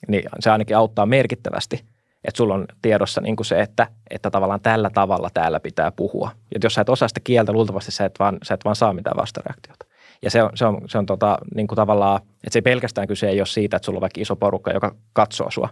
[0.07, 1.85] niin se ainakin auttaa merkittävästi,
[2.23, 6.31] että sulla on tiedossa niin kuin se, että, että tavallaan tällä tavalla täällä pitää puhua.
[6.53, 8.93] Ja jos sä et osaa sitä kieltä, luultavasti sä et vaan, sä et vaan saa
[8.93, 9.84] mitään vastareaktiota.
[10.21, 13.07] Ja se on, se on, se on tota, niin kuin tavallaan, että se ei pelkästään
[13.07, 15.69] kyse ei ole siitä, että sulla on vaikka iso porukka, joka katsoo sua,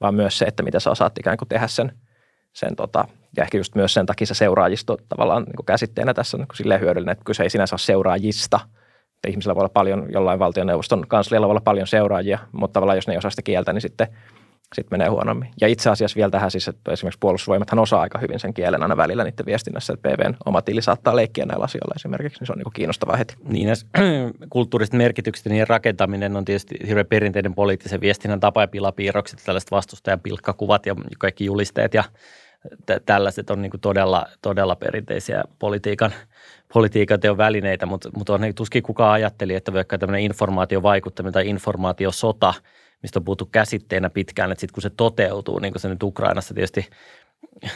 [0.00, 1.92] vaan myös se, että mitä sä osaat ikään kuin tehdä sen,
[2.52, 3.04] sen tota,
[3.36, 6.56] ja ehkä just myös sen takia se seuraajisto tavallaan niin kuin käsitteenä tässä on niin
[6.56, 8.60] silleen hyödyllinen, että kyse ei sinänsä ole seuraajista–
[9.22, 13.06] että ihmisillä voi olla paljon, jollain valtioneuvoston kanslialla voi olla paljon seuraajia, mutta tavallaan jos
[13.06, 14.08] ne ei osaa sitä kieltä, niin sitten,
[14.74, 15.48] sitten menee huonommin.
[15.60, 18.96] Ja itse asiassa vielä tähän siis, että esimerkiksi puolustusvoimathan osaa aika hyvin sen kielen aina
[18.96, 22.58] välillä niiden viestinnässä, että PVn oma tili saattaa leikkiä näillä asioilla esimerkiksi, niin se on
[22.58, 23.34] niin kiinnostavaa heti.
[23.44, 23.74] Niin, ja
[24.50, 30.20] kulttuuriset merkitykset niin rakentaminen on tietysti hirveän perinteinen poliittisen viestinnän tapa ja pilapiirrokset, tällaiset vastustajan
[30.20, 32.04] pilkkakuvat ja kaikki julisteet ja
[33.06, 36.12] tällaiset on niin todella, todella perinteisiä politiikan,
[36.72, 41.48] politiikan teon välineitä, mutta, mutta on, niin tuskin kukaan ajatteli, että vaikka tämmöinen informaatiovaikuttaminen tai
[41.48, 42.54] informaatiosota,
[43.02, 46.54] mistä on puhuttu käsitteenä pitkään, että sitten kun se toteutuu, niin kuin se nyt Ukrainassa
[46.54, 46.86] tietysti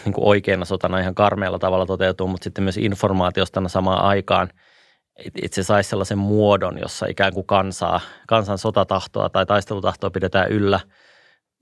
[0.04, 4.48] niin kuin oikeana sotana ihan karmealla tavalla toteutuu, mutta sitten myös informaatiosta samaan aikaan,
[5.42, 10.80] että se saisi sellaisen muodon, jossa ikään kuin kansaa, kansan sotatahtoa tai taistelutahtoa pidetään yllä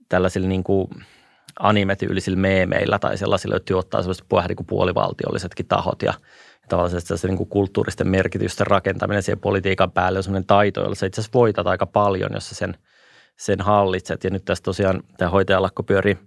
[0.09, 0.87] tällaisilla niin kuin–
[1.59, 6.13] animetyylisillä meemeillä tai sellaisilla, jotka ottaa sellaiset niin puolivaltiollisetkin tahot ja
[6.69, 10.95] tavallaan se, se niin kuin kulttuuristen merkitysten rakentaminen siihen politiikan päälle on sellainen taito, jolla
[10.95, 12.77] sä itse asiassa voitat aika paljon, jos sen,
[13.37, 14.23] sen hallitset.
[14.23, 16.17] Ja nyt tässä tosiaan tämä hoitajalakko pyörii,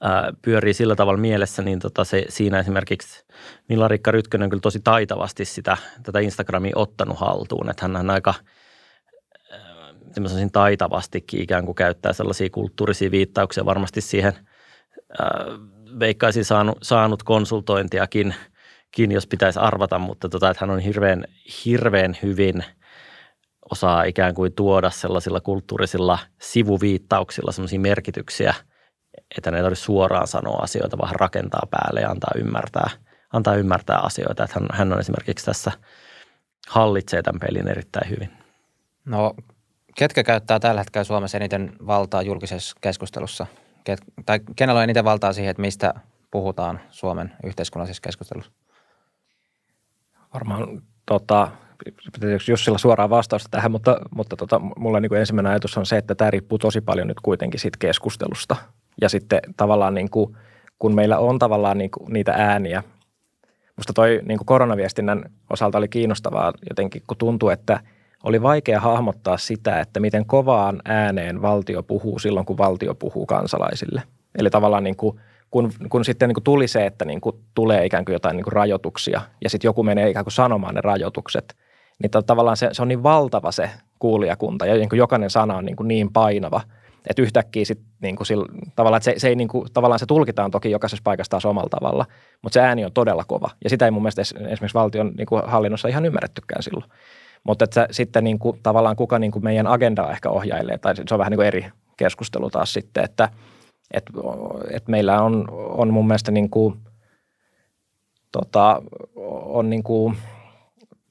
[0.00, 3.24] ää, pyörii sillä tavalla mielessä, niin tota se, siinä esimerkiksi
[3.68, 8.34] Milla-Rikka Rytkönen on kyllä tosi taitavasti sitä, tätä Instagramia ottanut haltuun, että hän on aika–
[10.24, 14.32] sanoisin taitavastikin ikään kuin käyttää sellaisia kulttuurisia viittauksia varmasti siihen
[15.20, 15.28] äh,
[15.98, 18.34] veikkaisin saanut, saanut konsultointiakin,
[18.90, 21.24] kin, jos pitäisi arvata, mutta tota, että hän on hirveän,
[21.64, 22.64] hirveän hyvin
[23.70, 28.54] osaa ikään kuin tuoda sellaisilla kulttuurisilla sivuviittauksilla sellaisia merkityksiä
[29.36, 32.90] että ne ei tarvitse suoraan sanoa asioita, vaan rakentaa päälle ja antaa ymmärtää,
[33.32, 34.44] antaa ymmärtää asioita.
[34.44, 35.72] Että hän, hän on esimerkiksi tässä
[36.68, 38.30] hallitsee tämän pelin erittäin hyvin.
[39.04, 39.34] No,
[39.94, 43.46] ketkä käyttää tällä hetkellä Suomessa eniten valtaa julkisessa keskustelussa?
[43.84, 45.94] Ket, tai kenellä on eniten valtaa siihen, että mistä
[46.30, 48.52] puhutaan Suomen yhteiskunnallisessa keskustelussa?
[50.34, 51.48] Varmaan tota,
[52.48, 56.14] Jussilla suoraan vastausta tähän, mutta, mutta tota, mulla niin kuin ensimmäinen ajatus on se, että
[56.14, 58.56] tämä riippuu tosi paljon nyt kuitenkin siitä keskustelusta.
[59.00, 60.36] Ja sitten tavallaan niin kuin,
[60.78, 62.82] kun meillä on tavallaan niin kuin niitä ääniä,
[63.76, 67.80] musta toi niin kuin koronaviestinnän osalta oli kiinnostavaa jotenkin, kun tuntuu, että
[68.24, 74.02] oli vaikea hahmottaa sitä, että miten kovaan ääneen valtio puhuu silloin, kun valtio puhuu kansalaisille.
[74.38, 75.20] Eli tavallaan niin kuin,
[75.50, 78.44] kun, kun sitten niin kuin tuli se, että niin kuin tulee ikään kuin jotain niin
[78.44, 81.56] kuin rajoituksia ja sitten joku menee ikään kuin sanomaan ne rajoitukset–
[82.02, 85.64] niin tavallaan se, se on niin valtava se kuulijakunta ja niin kuin jokainen sana on
[85.64, 86.60] niin, kuin niin painava,
[87.10, 90.06] että yhtäkkiä sit niin kuin sillä, tavallaan, että se, se ei niin kuin, tavallaan se
[90.06, 92.06] tulkitaan toki jokaisessa paikassa taas omalla tavalla,
[92.42, 95.42] mutta se ääni on todella kova ja sitä ei mun mielestä esimerkiksi valtion niin kuin
[95.46, 96.90] hallinnossa ihan ymmärrettykään silloin.
[97.44, 101.14] Mutta että sitten niin kuin, tavallaan kuka niin kuin meidän agendaa ehkä ohjailee, tai se
[101.14, 101.66] on vähän niin kuin eri
[101.96, 103.28] keskustelu taas sitten, että
[103.90, 104.04] et,
[104.70, 106.74] et meillä on, on mun mielestä niin kuin,
[108.32, 108.82] tota,
[109.44, 110.16] on niin kuin,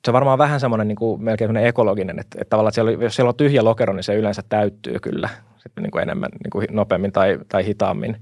[0.06, 3.04] se on varmaan vähän semmoinen niin kuin, melkein semmoinen ekologinen, että, että tavallaan että siellä,
[3.04, 6.52] jos siellä on tyhjä lokero, niin se yleensä täyttyy kyllä sitten niin kuin enemmän niin
[6.52, 8.18] kuin nopeammin tai, tai hitaammin.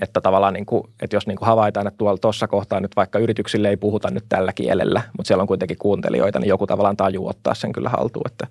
[0.00, 3.18] Että tavallaan, niin kuin, että jos niin kuin havaitaan, että tuolla tuossa kohtaa nyt vaikka
[3.18, 7.28] yrityksille ei puhuta nyt tällä kielellä, mutta siellä on kuitenkin kuuntelijoita, niin joku tavallaan tajuu
[7.28, 8.26] ottaa sen kyllä haltuun.
[8.26, 8.46] Että,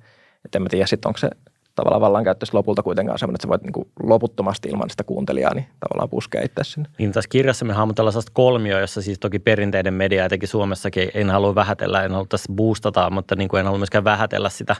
[0.45, 1.30] että en mä tiedä sitten, onko se
[1.76, 5.67] tavallaan vallankäyttö lopulta kuitenkaan semmoinen, että sä voit niin kuin loputtomasti ilman sitä kuuntelijaa niin
[5.80, 6.89] tavallaan puskea itse sinne.
[6.97, 11.30] Niin tässä kirjassa me hahmotellaan sellaista kolmioa, jossa siis toki perinteiden media, etenkin Suomessakin, en
[11.30, 14.76] halua vähätellä, en halua tässä boostata, mutta niin kuin en halua myöskään vähätellä sitä,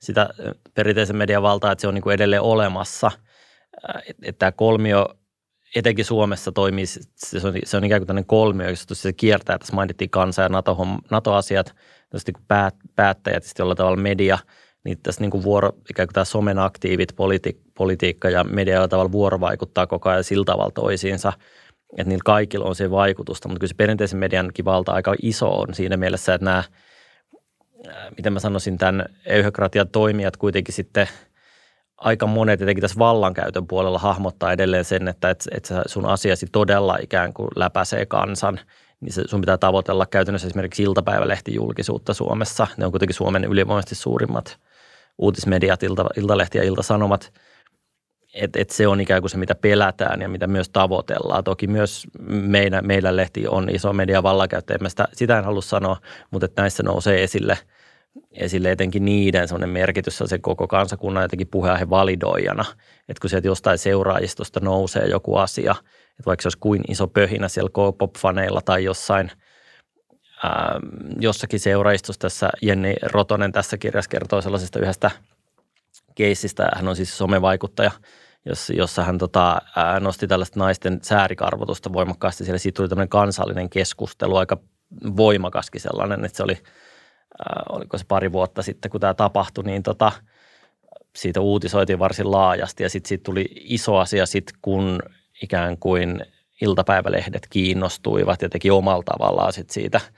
[0.00, 0.28] sitä
[0.74, 3.10] perinteisen median valtaa, että se on niin kuin edelleen olemassa.
[4.22, 5.08] Että tämä kolmio
[5.76, 9.74] etenkin Suomessa toimii, se on, se on ikään kuin tämmöinen kolmio, jossa se kiertää, tässä
[9.74, 10.78] mainittiin kansa- ja NATO,
[11.10, 11.74] NATO-asiat,
[12.12, 14.38] niin päät, päättäjät, sitten jollain tavalla media–
[14.84, 19.12] niin tässä niin kuin vuoro, ikään kuin tämä somen aktiivit, politi- politiikka ja media tavalla
[19.12, 21.32] vuorovaikuttaa koko ajan sillä tavalla toisiinsa,
[21.98, 25.74] että niillä kaikilla on se vaikutusta, mutta kyllä se perinteisen mediankin valta aika iso on
[25.74, 26.64] siinä mielessä, että nämä,
[28.16, 31.08] miten mä sanoisin, tämän euhokratian toimijat kuitenkin sitten
[31.96, 36.98] aika monet etenkin tässä vallankäytön puolella hahmottaa edelleen sen, että, että, että sun asiasi todella
[37.02, 38.60] ikään kuin läpäisee kansan–
[39.04, 42.66] niin se, sun pitää tavoitella käytännössä esimerkiksi iltapäivälehtijulkisuutta Suomessa.
[42.76, 44.58] Ne on kuitenkin Suomen ylivoimaisesti suurimmat
[45.18, 47.32] uutismediat, ilta, Iltalehti ja Iltasanomat,
[48.34, 51.44] että et se on ikään kuin se, mitä pelätään ja mitä myös tavoitellaan.
[51.44, 55.96] Toki myös meidän, meidän lehti on iso media vallankäyttäjä, sitä, sitä en halua sanoa,
[56.30, 57.58] mutta että näissä nousee esille,
[58.32, 62.64] esille etenkin niiden sellainen merkitys se koko kansakunnan jotenkin puheenaihe validoijana.
[63.08, 65.74] Että kun sieltä jostain seuraajistosta nousee joku asia,
[66.10, 69.30] että vaikka se olisi kuin iso pöhinä siellä K-pop-faneilla tai jossain–
[70.42, 70.80] ää,
[71.20, 75.10] jossakin seuraistossa tässä Jenni Rotonen tässä kirjassa kertoo sellaisesta yhdestä
[76.14, 76.68] keissistä.
[76.74, 77.90] Hän on siis somevaikuttaja,
[78.76, 79.60] jossa hän tota,
[80.00, 82.44] nosti tällaista naisten säärikarvotusta voimakkaasti.
[82.44, 84.56] Siellä siitä tuli tämmöinen kansallinen keskustelu, aika
[85.16, 86.58] voimakaskin sellainen, että se oli,
[87.68, 90.12] oliko se pari vuotta sitten, kun tämä tapahtui, niin tota,
[91.16, 95.02] siitä uutisoitiin varsin laajasti ja sitten siitä tuli iso asia sitten, kun
[95.42, 96.26] ikään kuin
[96.62, 100.00] iltapäivälehdet kiinnostuivat ja teki omalla tavallaan sit siitä–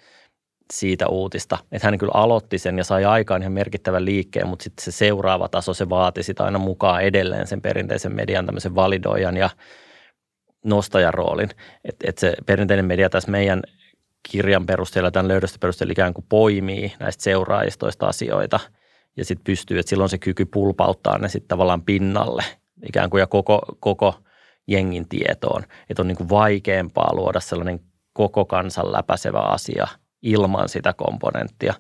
[0.73, 1.59] siitä uutista.
[1.73, 5.49] Että hän kyllä aloitti sen ja sai aikaan ihan merkittävän liikkeen, mutta sitten se seuraava
[5.49, 9.51] taso, se vaati sitä aina mukaan edelleen sen perinteisen median tämmöisen validoijan ja
[10.65, 11.51] nostajan roolin.
[11.85, 13.63] Että et se perinteinen media tässä meidän
[14.31, 18.61] kirjan perusteella, tämän löydöstä perusteella ikään kuin poimii näistä seuraajistoista asioita
[19.17, 22.45] ja sitten pystyy, että silloin se kyky pulpauttaa ne sitten tavallaan pinnalle
[22.89, 24.15] ikään kuin ja koko, koko
[24.67, 25.63] jengin tietoon.
[25.91, 27.81] Että on niin kuin vaikeampaa luoda sellainen
[28.13, 29.87] koko kansan läpäisevä asia–
[30.23, 31.75] ilman sitä komponenttia.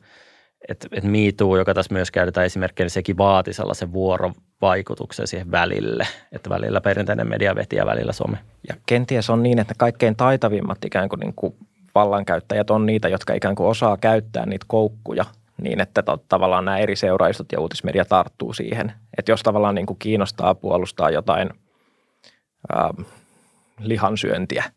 [0.69, 6.07] Että et MeToo, joka tässä myös käytetään esimerkkinä, niin sekin vaati sellaisen vuorovaikutuksen siihen välille,
[6.33, 8.39] että välillä perinteinen media veti ja välillä some.
[8.69, 11.55] Ja kenties on niin, että kaikkein taitavimmat ikään kuin, niin kuin
[11.95, 15.25] vallankäyttäjät on niitä, jotka ikään kuin osaa käyttää niitä koukkuja
[15.63, 18.93] niin, että tavallaan nämä eri seuraistot ja uutismedia tarttuu siihen.
[19.19, 21.51] Että jos tavallaan niin kuin kiinnostaa puolustaa jotain
[22.75, 23.07] äh,
[23.81, 24.65] lihansyöntiä–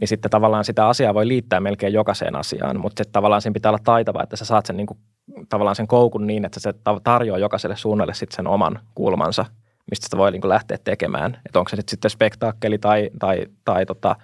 [0.00, 3.70] niin sitten tavallaan sitä asiaa voi liittää melkein jokaiseen asiaan, mutta sitten tavallaan siinä pitää
[3.70, 4.98] olla taitava, että sä saat sen niin kuin,
[5.48, 6.74] tavallaan sen koukun niin, että se
[7.04, 9.44] tarjoaa jokaiselle suunnalle sitten sen oman kulmansa,
[9.90, 11.40] mistä sitä voi niin kuin lähteä tekemään.
[11.46, 14.16] Että onko se sitten spektaakkeli tai, tai, tai, tota,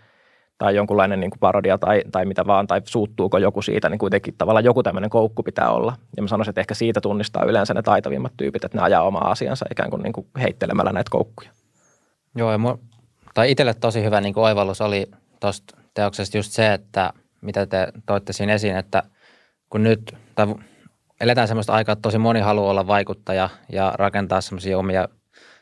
[0.59, 4.35] tai jonkunlainen niin kuin parodia tai, tai mitä vaan, tai suuttuuko joku siitä, niin kuitenkin
[4.39, 5.97] tavallaan joku tämmöinen koukku pitää olla.
[6.17, 9.31] Ja mä sanoisin, että ehkä siitä tunnistaa yleensä ne taitavimmat tyypit, että ne ajaa omaa
[9.31, 11.51] asiansa ikään kuin, niin kuin heittelemällä näitä koukkuja.
[12.37, 12.59] Joo, ja
[13.35, 15.07] tai itselle tosi hyvä niin kuin oivallus oli
[15.45, 19.03] tuosta teoksesta just se, että mitä te toitte siinä esiin, että
[19.71, 20.47] kun nyt, tai
[21.21, 25.09] eletään semmoista aikaa, että tosi moni haluaa olla vaikuttaja ja rakentaa semmoisia omia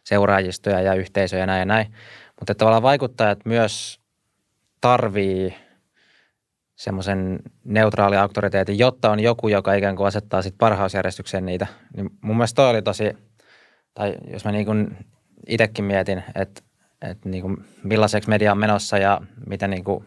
[0.05, 1.95] seuraajistoja ja yhteisöjä ja näin ja näin.
[2.41, 4.01] Mutta tavallaan vaikuttajat myös
[4.81, 5.55] tarvii
[6.77, 11.67] semmoisen neutraali auktoriteetin, jotta on joku, joka ikään kuin asettaa sit parhausjärjestykseen niitä.
[11.97, 13.17] Niin mun mielestä toi oli tosi,
[13.95, 14.97] tai jos mä niin kuin
[15.47, 16.63] itsekin mietin, että,
[17.11, 20.05] että niin kuin millaiseksi media on menossa ja mitä niin kuin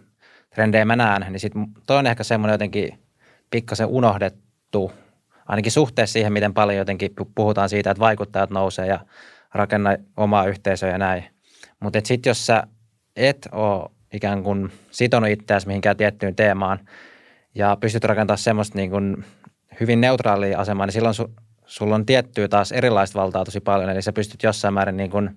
[0.55, 1.53] trendejä mä näen, niin sit
[1.87, 2.99] toi on ehkä semmoinen jotenkin
[3.51, 4.91] pikkasen unohdettu,
[5.47, 8.99] ainakin suhteessa siihen, miten paljon jotenkin puhutaan siitä, että vaikuttajat nousee ja
[9.53, 11.23] rakenna omaa yhteisöä ja näin.
[11.79, 12.63] Mutta sitten jos sä
[13.15, 16.79] et ole ikään kuin sitonut itseäsi mihinkään tiettyyn teemaan
[17.55, 19.25] ja pystyt rakentamaan semmoista niin kuin
[19.79, 21.33] hyvin neutraalia asemaa, niin silloin su,
[21.65, 23.89] sulla on tiettyä taas erilaista valtaa tosi paljon.
[23.89, 25.29] Eli sä pystyt jossain määrin niin kuin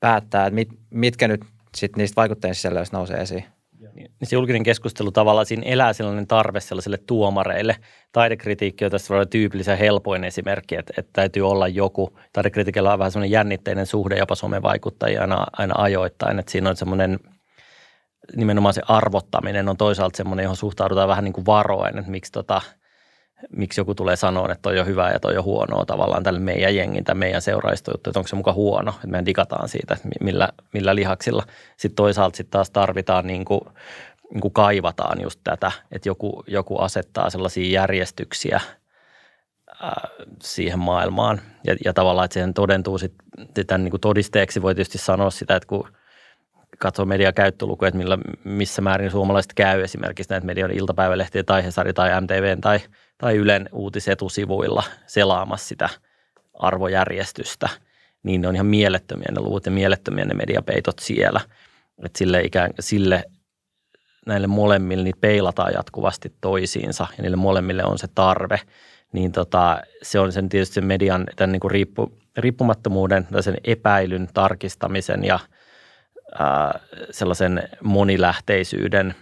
[0.00, 1.44] päättää, että mit, mitkä nyt
[1.76, 3.44] sit niistä vaikuttajien sisällöistä nousee esiin.
[3.94, 7.76] Niin se julkinen keskustelu tavallaan siinä elää sellainen tarve sellaisille tuomareille.
[8.12, 12.18] Taidekritiikki on tässä tyypillisen helpoin esimerkki, että, että täytyy olla joku.
[12.32, 17.18] Taidekritiikillä on vähän semmoinen jännitteinen suhde jopa somevaikuttajia aina, aina ajoittain, että siinä on semmoinen
[18.36, 22.60] nimenomaan se arvottaminen on toisaalta semmoinen, johon suhtaudutaan vähän niin kuin varoen, että miksi, tota,
[23.56, 26.74] miksi joku tulee sanoa, että toi on hyvää ja toi on huonoa tavallaan tälle meidän
[26.74, 30.48] jengin tai meidän seuraajistojuttu, että onko se muka huono, että meidän digataan siitä, että millä,
[30.72, 31.42] millä lihaksilla.
[31.76, 33.60] Sitten toisaalta sitten taas tarvitaan niin kuin,
[34.32, 38.60] niin kuin kaivataan just tätä, että joku, joku asettaa sellaisia järjestyksiä
[39.82, 40.08] ää,
[40.42, 45.30] siihen maailmaan ja, ja tavallaan, että siihen todentuu sitten niin kuin todisteeksi voi tietysti sanoa
[45.30, 45.88] sitä, että kun–
[46.78, 51.92] katsoo median käyttölukuja, että millä, missä määrin suomalaiset käy esimerkiksi näitä median iltapäivälehtien tai Hesari
[51.92, 52.80] tai MTV tai,
[53.18, 55.88] tai Ylen uutisetusivuilla selaamassa sitä
[56.54, 57.68] arvojärjestystä,
[58.22, 61.40] niin ne on ihan mielettömiä ne luvut ja mielettömiä ne mediapeitot siellä.
[62.04, 63.24] Että sille, ikään, sille
[64.26, 68.60] näille molemmille niitä peilataan jatkuvasti toisiinsa ja niille molemmille on se tarve,
[69.12, 73.56] niin tota, se on sen tietysti sen median tämän niin kuin riippu, riippumattomuuden tai sen
[73.64, 75.38] epäilyn tarkistamisen ja–
[77.10, 79.14] sellaisen monilähteisyyden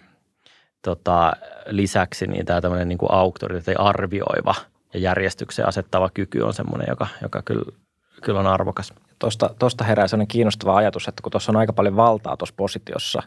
[0.86, 1.32] tota,
[1.66, 4.54] lisäksi niin tämä tämmöinen niin auktoriteetti arvioiva
[4.94, 7.72] ja järjestyksen asettava kyky on semmoinen, joka, joka kyllä,
[8.22, 8.92] kyllä on arvokas.
[9.18, 13.22] Tuosta, tuosta herää sellainen kiinnostava ajatus, että kun tuossa on aika paljon valtaa tuossa positiossa,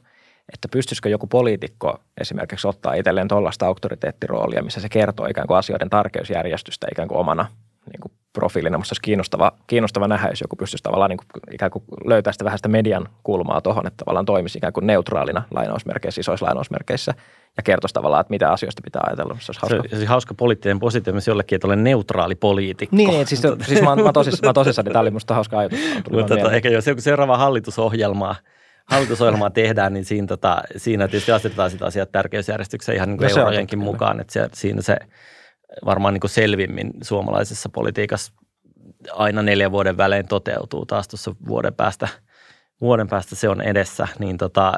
[0.53, 5.89] että pystyisikö joku poliitikko esimerkiksi ottaa itselleen tuollaista auktoriteettiroolia, missä se kertoo ikään kuin asioiden
[5.89, 7.45] tarkeusjärjestystä ikään kuin omana
[7.90, 8.78] niin kuin profiilina.
[8.78, 12.46] Minusta olisi kiinnostava, kiinnostava nähdä, jos joku pystyisi tavallaan niin kuin, ikään kuin löytää sitä
[12.46, 17.14] vähän sitä median kulmaa tuohon, että tavallaan toimisi ikään kuin neutraalina lainausmerkeissä, isoissa lainausmerkeissä
[17.58, 19.38] ja kertoisi tavallaan, että mitä asioista pitää ajatella.
[19.40, 19.90] Se olisi hauska.
[19.90, 22.96] Se olisi hauska poliittinen positio myös jollekin, että olen neutraali poliitikko.
[22.96, 25.80] Niin, niin siis, siis mä, mä, tosissaan, mä tosissaan, niin tämä oli minusta hauska ajatus.
[26.12, 28.36] Mutta tota, ehkä jos seuraava hallitusohjelmaa
[28.90, 33.42] hallitusohjelmaa tehdään, niin siinä, tota, siinä tietysti asetetaan sitä asiat tärkeysjärjestykseen ihan niin kuin no,
[33.42, 34.98] eurojenkin mukaan, että se, siinä se
[35.86, 38.34] varmaan niin kuin selvimmin suomalaisessa politiikassa
[39.11, 42.07] aina neljän vuoden välein toteutuu taas tuossa vuoden päästä,
[42.82, 44.74] vuoden päästä se on edessä, niin tota,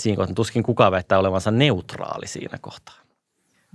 [0.00, 2.94] siinä kohtaa tuskin kukaan väittää olevansa neutraali siinä kohtaa.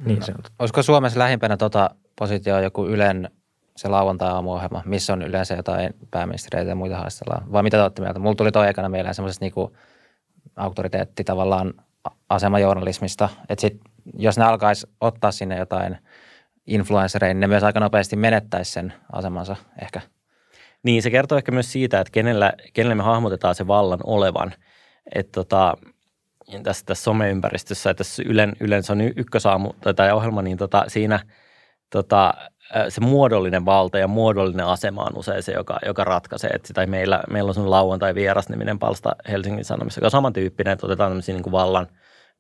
[0.05, 0.43] Niin se on.
[0.59, 1.89] Olisiko Suomessa lähimpänä tota
[2.19, 3.29] positioa joku Ylen
[3.75, 7.51] se lauantai-aamuohjelma, missä on yleensä jotain pääministeriä ja muita haastellaan?
[7.51, 8.19] Vai mitä te olette mieltä?
[8.19, 9.77] Mulla tuli toi aikana mieleen semmoisesta niinku
[10.55, 11.73] auktoriteetti tavallaan
[12.29, 13.81] asemajournalismista, että sit,
[14.17, 15.97] jos ne alkaisi ottaa sinne jotain–
[16.67, 20.01] influencereita, niin ne myös aika nopeasti menettäisi sen asemansa ehkä.
[20.83, 24.53] Niin, se kertoo ehkä myös siitä, että kenellä, kenellä me hahmotetaan se vallan olevan.
[25.15, 25.77] Että tota,
[26.63, 30.83] tässä, tässä someympäristössä, että tässä Ylen, Ylen se on ykkösaamu tai tämä ohjelma, niin tota,
[30.87, 31.19] siinä
[31.89, 32.33] tota,
[32.89, 36.49] se muodollinen valta ja muodollinen asema on usein se, joka, joka ratkaisee.
[36.49, 40.85] Että sitä meillä, meillä on sellainen lauantai vieras-niminen palsta Helsingin Sanomissa, joka on samantyyppinen, että
[40.85, 41.87] otetaan tämmöisiä niin kuin vallan,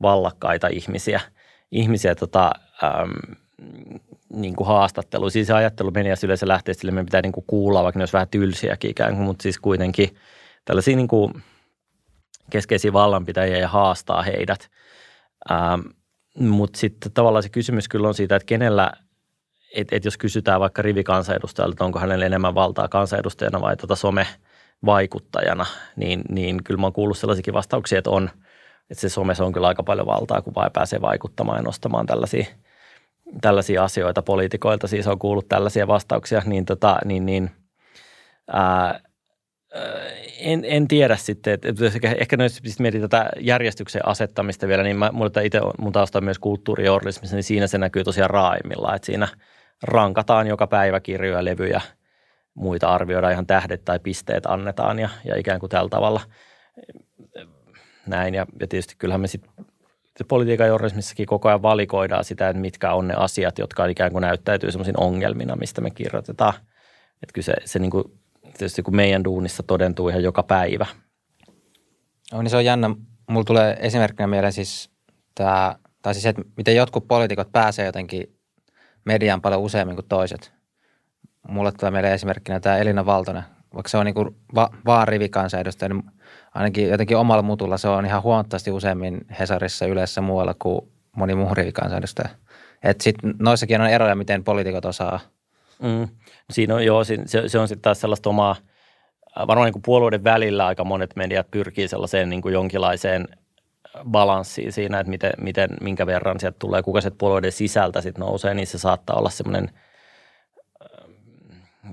[0.01, 1.21] vallakkaita ihmisiä,
[1.71, 2.51] ihmisiä tota,
[2.83, 3.35] äm,
[4.33, 5.29] niin kuin haastattelu.
[5.29, 8.27] Siis ajattelu meni yleensä lähtee sille, meidän pitää niin kuin kuulla, vaikka ne olisi vähän
[8.27, 10.15] tylsiäkin ikään kuin, mutta siis kuitenkin
[10.65, 11.43] tällaisia niin kuin
[12.49, 14.69] keskeisiä vallanpitäjiä ja haastaa heidät.
[15.51, 15.81] Ähm,
[16.39, 18.91] mutta sitten tavallaan se kysymys kyllä on siitä, että kenellä,
[19.75, 25.65] että et jos kysytään vaikka rivikansanedustajalta, että onko hänellä enemmän valtaa kansanedustajana vai tuota some-vaikuttajana,
[25.95, 28.29] niin, niin kyllä mä oon kuullut sellaisiakin vastauksia, että on,
[28.89, 32.45] että se somessa on kyllä aika paljon valtaa, kun vaan pääsee vaikuttamaan ja nostamaan tällaisia–
[33.41, 37.51] tällaisia asioita poliitikoilta, siis on kuullut tällaisia vastauksia, niin, tota, niin, niin
[38.51, 38.99] ää,
[40.39, 41.85] en, en tiedä sitten, että, että
[42.17, 45.11] ehkä jos mietin tätä järjestyksen asettamista vielä, niin mä,
[45.43, 49.27] itse mun tausta on myös kulttuurijournalismissa, niin siinä se näkyy tosiaan raaimilla, että siinä
[49.83, 51.81] rankataan joka päivä kirjoja, levyjä,
[52.53, 56.21] muita arvioidaan ihan tähdet tai pisteet annetaan ja, ja ikään kuin tällä tavalla
[58.07, 58.33] näin.
[58.33, 59.51] Ja, ja tietysti kyllähän me sitten
[60.23, 64.71] politiikan journalismissakin koko ajan valikoidaan sitä, että mitkä on ne asiat, jotka ikään kuin näyttäytyy
[64.71, 66.53] sellaisiin ongelmina, mistä me kirjoitetaan.
[67.23, 68.03] Että kyllä se, se niin kuin,
[68.41, 70.85] tietysti kun meidän duunissa todentuu ihan joka päivä.
[72.33, 72.89] On, niin se on jännä.
[73.29, 74.89] Mulla tulee esimerkkinä mieleen siis
[75.35, 78.37] tämä, tai siis että miten jotkut poliitikot pääsee jotenkin
[79.05, 80.53] mediaan paljon useammin kuin toiset.
[81.47, 83.43] Mulle tulee mieleen esimerkkinä tämä Elina Valtonen,
[83.73, 86.03] vaikka se on niin kuin va- vaan rivikansanedustaja, niin
[86.57, 90.81] ainakin jotenkin omalla mutulla se on ihan huomattavasti useammin Hesarissa, yleensä muualla kuin
[91.15, 92.29] moni muu rivikansanedustaja.
[92.83, 95.19] Että sitten noissakin on eroja, miten poliitikot osaa.
[95.81, 96.07] Mm.
[96.49, 98.55] Siinä on, joo, se, se on sitten taas sellaista omaa,
[99.47, 103.27] varmaan niin kuin puolueiden välillä aika monet mediat pyrkii sellaiseen niin kuin jonkinlaiseen
[104.11, 108.53] balanssiin siinä, että miten, miten, minkä verran sieltä tulee, kuka sieltä puolueiden sisältä sitten nousee,
[108.53, 109.69] niin se saattaa olla semmoinen–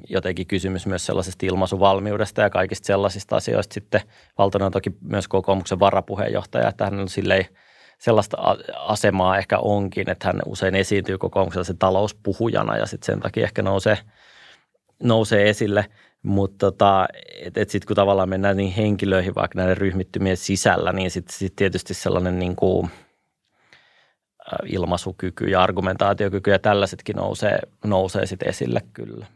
[0.08, 3.74] jotenkin kysymys myös sellaisesta ilmaisuvalmiudesta ja kaikista sellaisista asioista.
[3.74, 4.00] Sitten
[4.38, 7.46] Valtonen on toki myös kokoomuksen varapuheenjohtaja, että hän on silleen
[7.98, 8.36] sellaista
[8.78, 13.98] asemaa ehkä onkin, että hän usein esiintyy kokoomuksen talouspuhujana ja sitten sen takia ehkä nousee,
[15.02, 15.86] nousee esille.
[16.22, 17.06] Mutta tota,
[17.42, 21.56] et, et sitten kun tavallaan mennään niin henkilöihin vaikka näiden ryhmittymien sisällä, niin sitten sit
[21.56, 22.90] tietysti sellainen niin kuin
[24.66, 29.26] ilmaisukyky ja argumentaatiokyky ja tällaisetkin nousee, nousee sitten esille kyllä.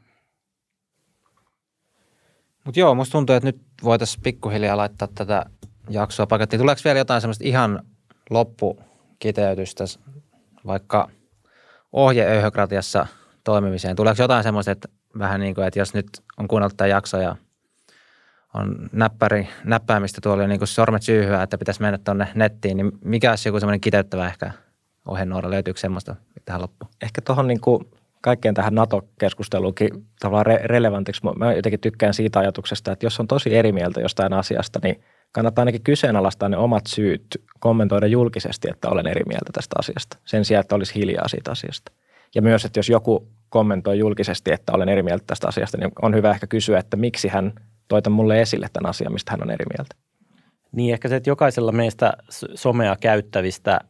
[2.69, 5.47] Mutta joo, musta tuntuu, että nyt voitaisiin pikkuhiljaa laittaa tätä
[5.91, 6.61] jaksoa pakettiin.
[6.61, 7.83] Tuleeko vielä jotain semmoista ihan
[8.31, 9.85] loppukiteytystä,
[10.66, 11.11] vaikka
[11.93, 13.07] ohjeöyhokratiassa
[13.45, 13.97] toimimiseen?
[13.97, 14.89] Tuleeko jotain semmoista, että
[15.19, 16.07] vähän niin kuin, että jos nyt
[16.37, 17.37] on kuunnellut tämä jakso ja
[18.55, 23.31] on näppäri, näppäimistä tuolla niin kuin sormet syyhyä, että pitäisi mennä tuonne nettiin, niin mikä
[23.31, 24.51] olisi joku semmoinen kiteyttävä ehkä
[25.07, 25.51] ohjenuora?
[25.51, 26.91] Löytyykö semmoista tähän loppuun?
[27.03, 27.91] Ehkä tuohon niin kuin
[28.21, 29.91] kaikkeen tähän NATO-keskusteluunkin
[30.21, 31.23] tavallaan re- relevantiksi.
[31.39, 35.01] Mä jotenkin tykkään siitä ajatuksesta, että jos on tosi eri mieltä jostain asiasta, niin
[35.33, 37.27] kannattaa ainakin kyseenalaistaa ne omat syyt
[37.61, 41.93] kommentoida julkisesti, että olen eri mieltä tästä asiasta, sen sijaan, että olisi hiljaa siitä asiasta.
[42.35, 46.14] Ja myös, että jos joku kommentoi julkisesti, että olen eri mieltä tästä asiasta, niin on
[46.14, 47.53] hyvä ehkä kysyä, että miksi hän
[47.89, 49.97] toita mulle esille tämän asian, mistä hän on eri mieltä.
[50.73, 52.12] Niin, ehkä se, että jokaisella meistä
[52.55, 53.81] somea käyttävistä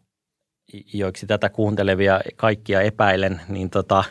[0.92, 4.04] joiksi tätä kuuntelevia kaikkia epäilen, niin, tota,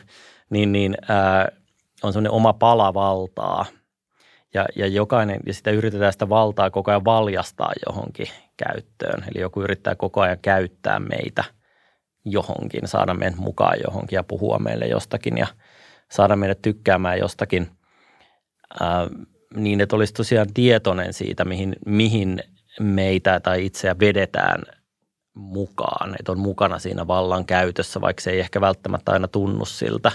[0.50, 1.52] niin, niin ää,
[2.04, 3.66] on semmoinen oma pala valtaa.
[4.54, 8.28] Ja, ja, jokainen, ja sitä yritetään sitä valtaa koko ajan valjastaa johonkin
[8.58, 9.24] käyttöön.
[9.24, 11.44] Eli joku yrittää koko ajan käyttää meitä
[12.26, 15.48] johonkin, saada meidät mukaan johonkin ja puhua meille jostakin ja
[16.12, 17.68] saada meidät tykkäämään jostakin.
[18.80, 19.08] Ää,
[19.56, 22.44] niin, että olisi tosiaan tietoinen siitä, mihin, mihin
[22.80, 24.64] meitä tai itseä vedetään–
[25.38, 30.12] mukaan, että on mukana siinä vallan käytössä, vaikka se ei ehkä välttämättä aina tunnu siltä.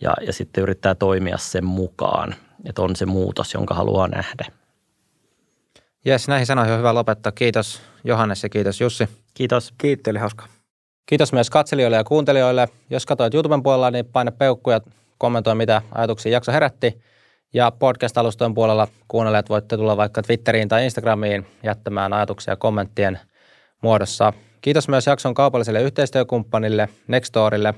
[0.00, 2.34] Ja, ja sitten yrittää toimia sen mukaan,
[2.64, 4.44] että on se muutos, jonka haluaa nähdä.
[6.04, 7.32] Jes, näihin sanoihin on hyvä lopettaa.
[7.32, 9.08] Kiitos Johannes ja kiitos Jussi.
[9.34, 9.74] Kiitos.
[9.78, 10.46] Kiitti, oli hauska.
[11.06, 12.68] Kiitos myös katselijoille ja kuuntelijoille.
[12.90, 14.80] Jos katsoit YouTuben puolella, niin paina peukku ja
[15.18, 17.02] kommentoi, mitä ajatuksia jakso herätti.
[17.54, 23.20] Ja podcast-alustojen puolella kuunnelijat voitte tulla vaikka Twitteriin tai Instagramiin jättämään ajatuksia kommenttien
[23.82, 24.32] muodossa.
[24.60, 27.74] Kiitos myös jakson kaupalliselle yhteistyökumppanille Nextorille.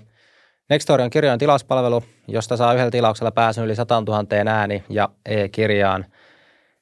[0.70, 6.06] Nextori on kirjojen tilauspalvelu, josta saa yhdellä tilauksella pääsyn yli 100 000 ääni- ja e-kirjaan.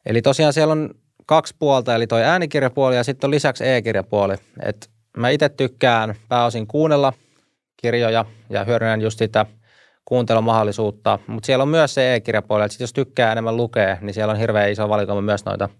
[0.07, 0.91] Eli tosiaan siellä on
[1.27, 4.35] kaksi puolta, eli toi äänikirjapuoli ja sitten on lisäksi e-kirjapuoli.
[4.63, 7.13] Et mä itse tykkään pääosin kuunnella
[7.77, 9.47] kirjoja ja hyödynnän just sitä
[10.05, 14.39] kuuntelumahdollisuutta, mutta siellä on myös se e-kirjapuoli, että jos tykkää enemmän lukea, niin siellä on
[14.39, 15.69] hirveän iso valikoima myös noita–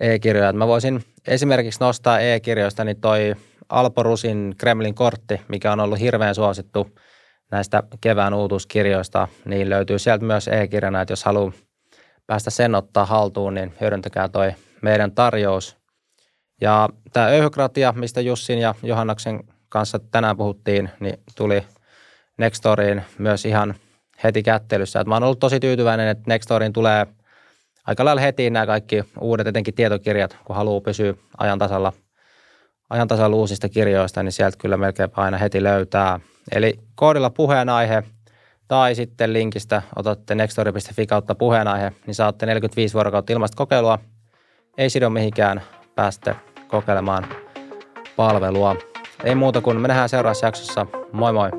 [0.00, 0.52] e-kirjoja.
[0.52, 3.34] Mä voisin esimerkiksi nostaa e-kirjoista niin toi
[3.68, 6.88] Alpo Rusin Kremlin kortti, mikä on ollut hirveän suosittu
[7.50, 11.52] näistä kevään uutuuskirjoista, niin löytyy sieltä myös e-kirjana, että jos haluaa
[12.26, 15.76] päästä sen ottaa haltuun, niin hyödyntäkää toi meidän tarjous.
[16.60, 21.66] Ja tämä öyhokratia, mistä Jussin ja Johannaksen kanssa tänään puhuttiin, niin tuli
[22.38, 23.74] Nextoriin myös ihan
[24.24, 25.00] heti kättelyssä.
[25.00, 27.06] Et mä oon ollut tosi tyytyväinen, että Nextoriin tulee–
[27.86, 31.92] aika lailla heti nämä kaikki uudet, etenkin tietokirjat, kun haluaa pysyä ajan tasalla,
[32.90, 36.20] ajan tasalla uusista kirjoista, niin sieltä kyllä melkein aina heti löytää.
[36.52, 38.02] Eli koodilla puheenaihe
[38.68, 43.98] tai sitten linkistä otatte nextori.fi kautta puheenaihe, niin saatte 45 vuorokautta ilmaista kokeilua.
[44.78, 45.62] Ei sido mihinkään,
[45.94, 46.34] päästä
[46.68, 47.26] kokeilemaan
[48.16, 48.76] palvelua.
[49.24, 50.86] Ei muuta kuin me nähdään seuraavassa jaksossa.
[51.12, 51.50] Moi moi!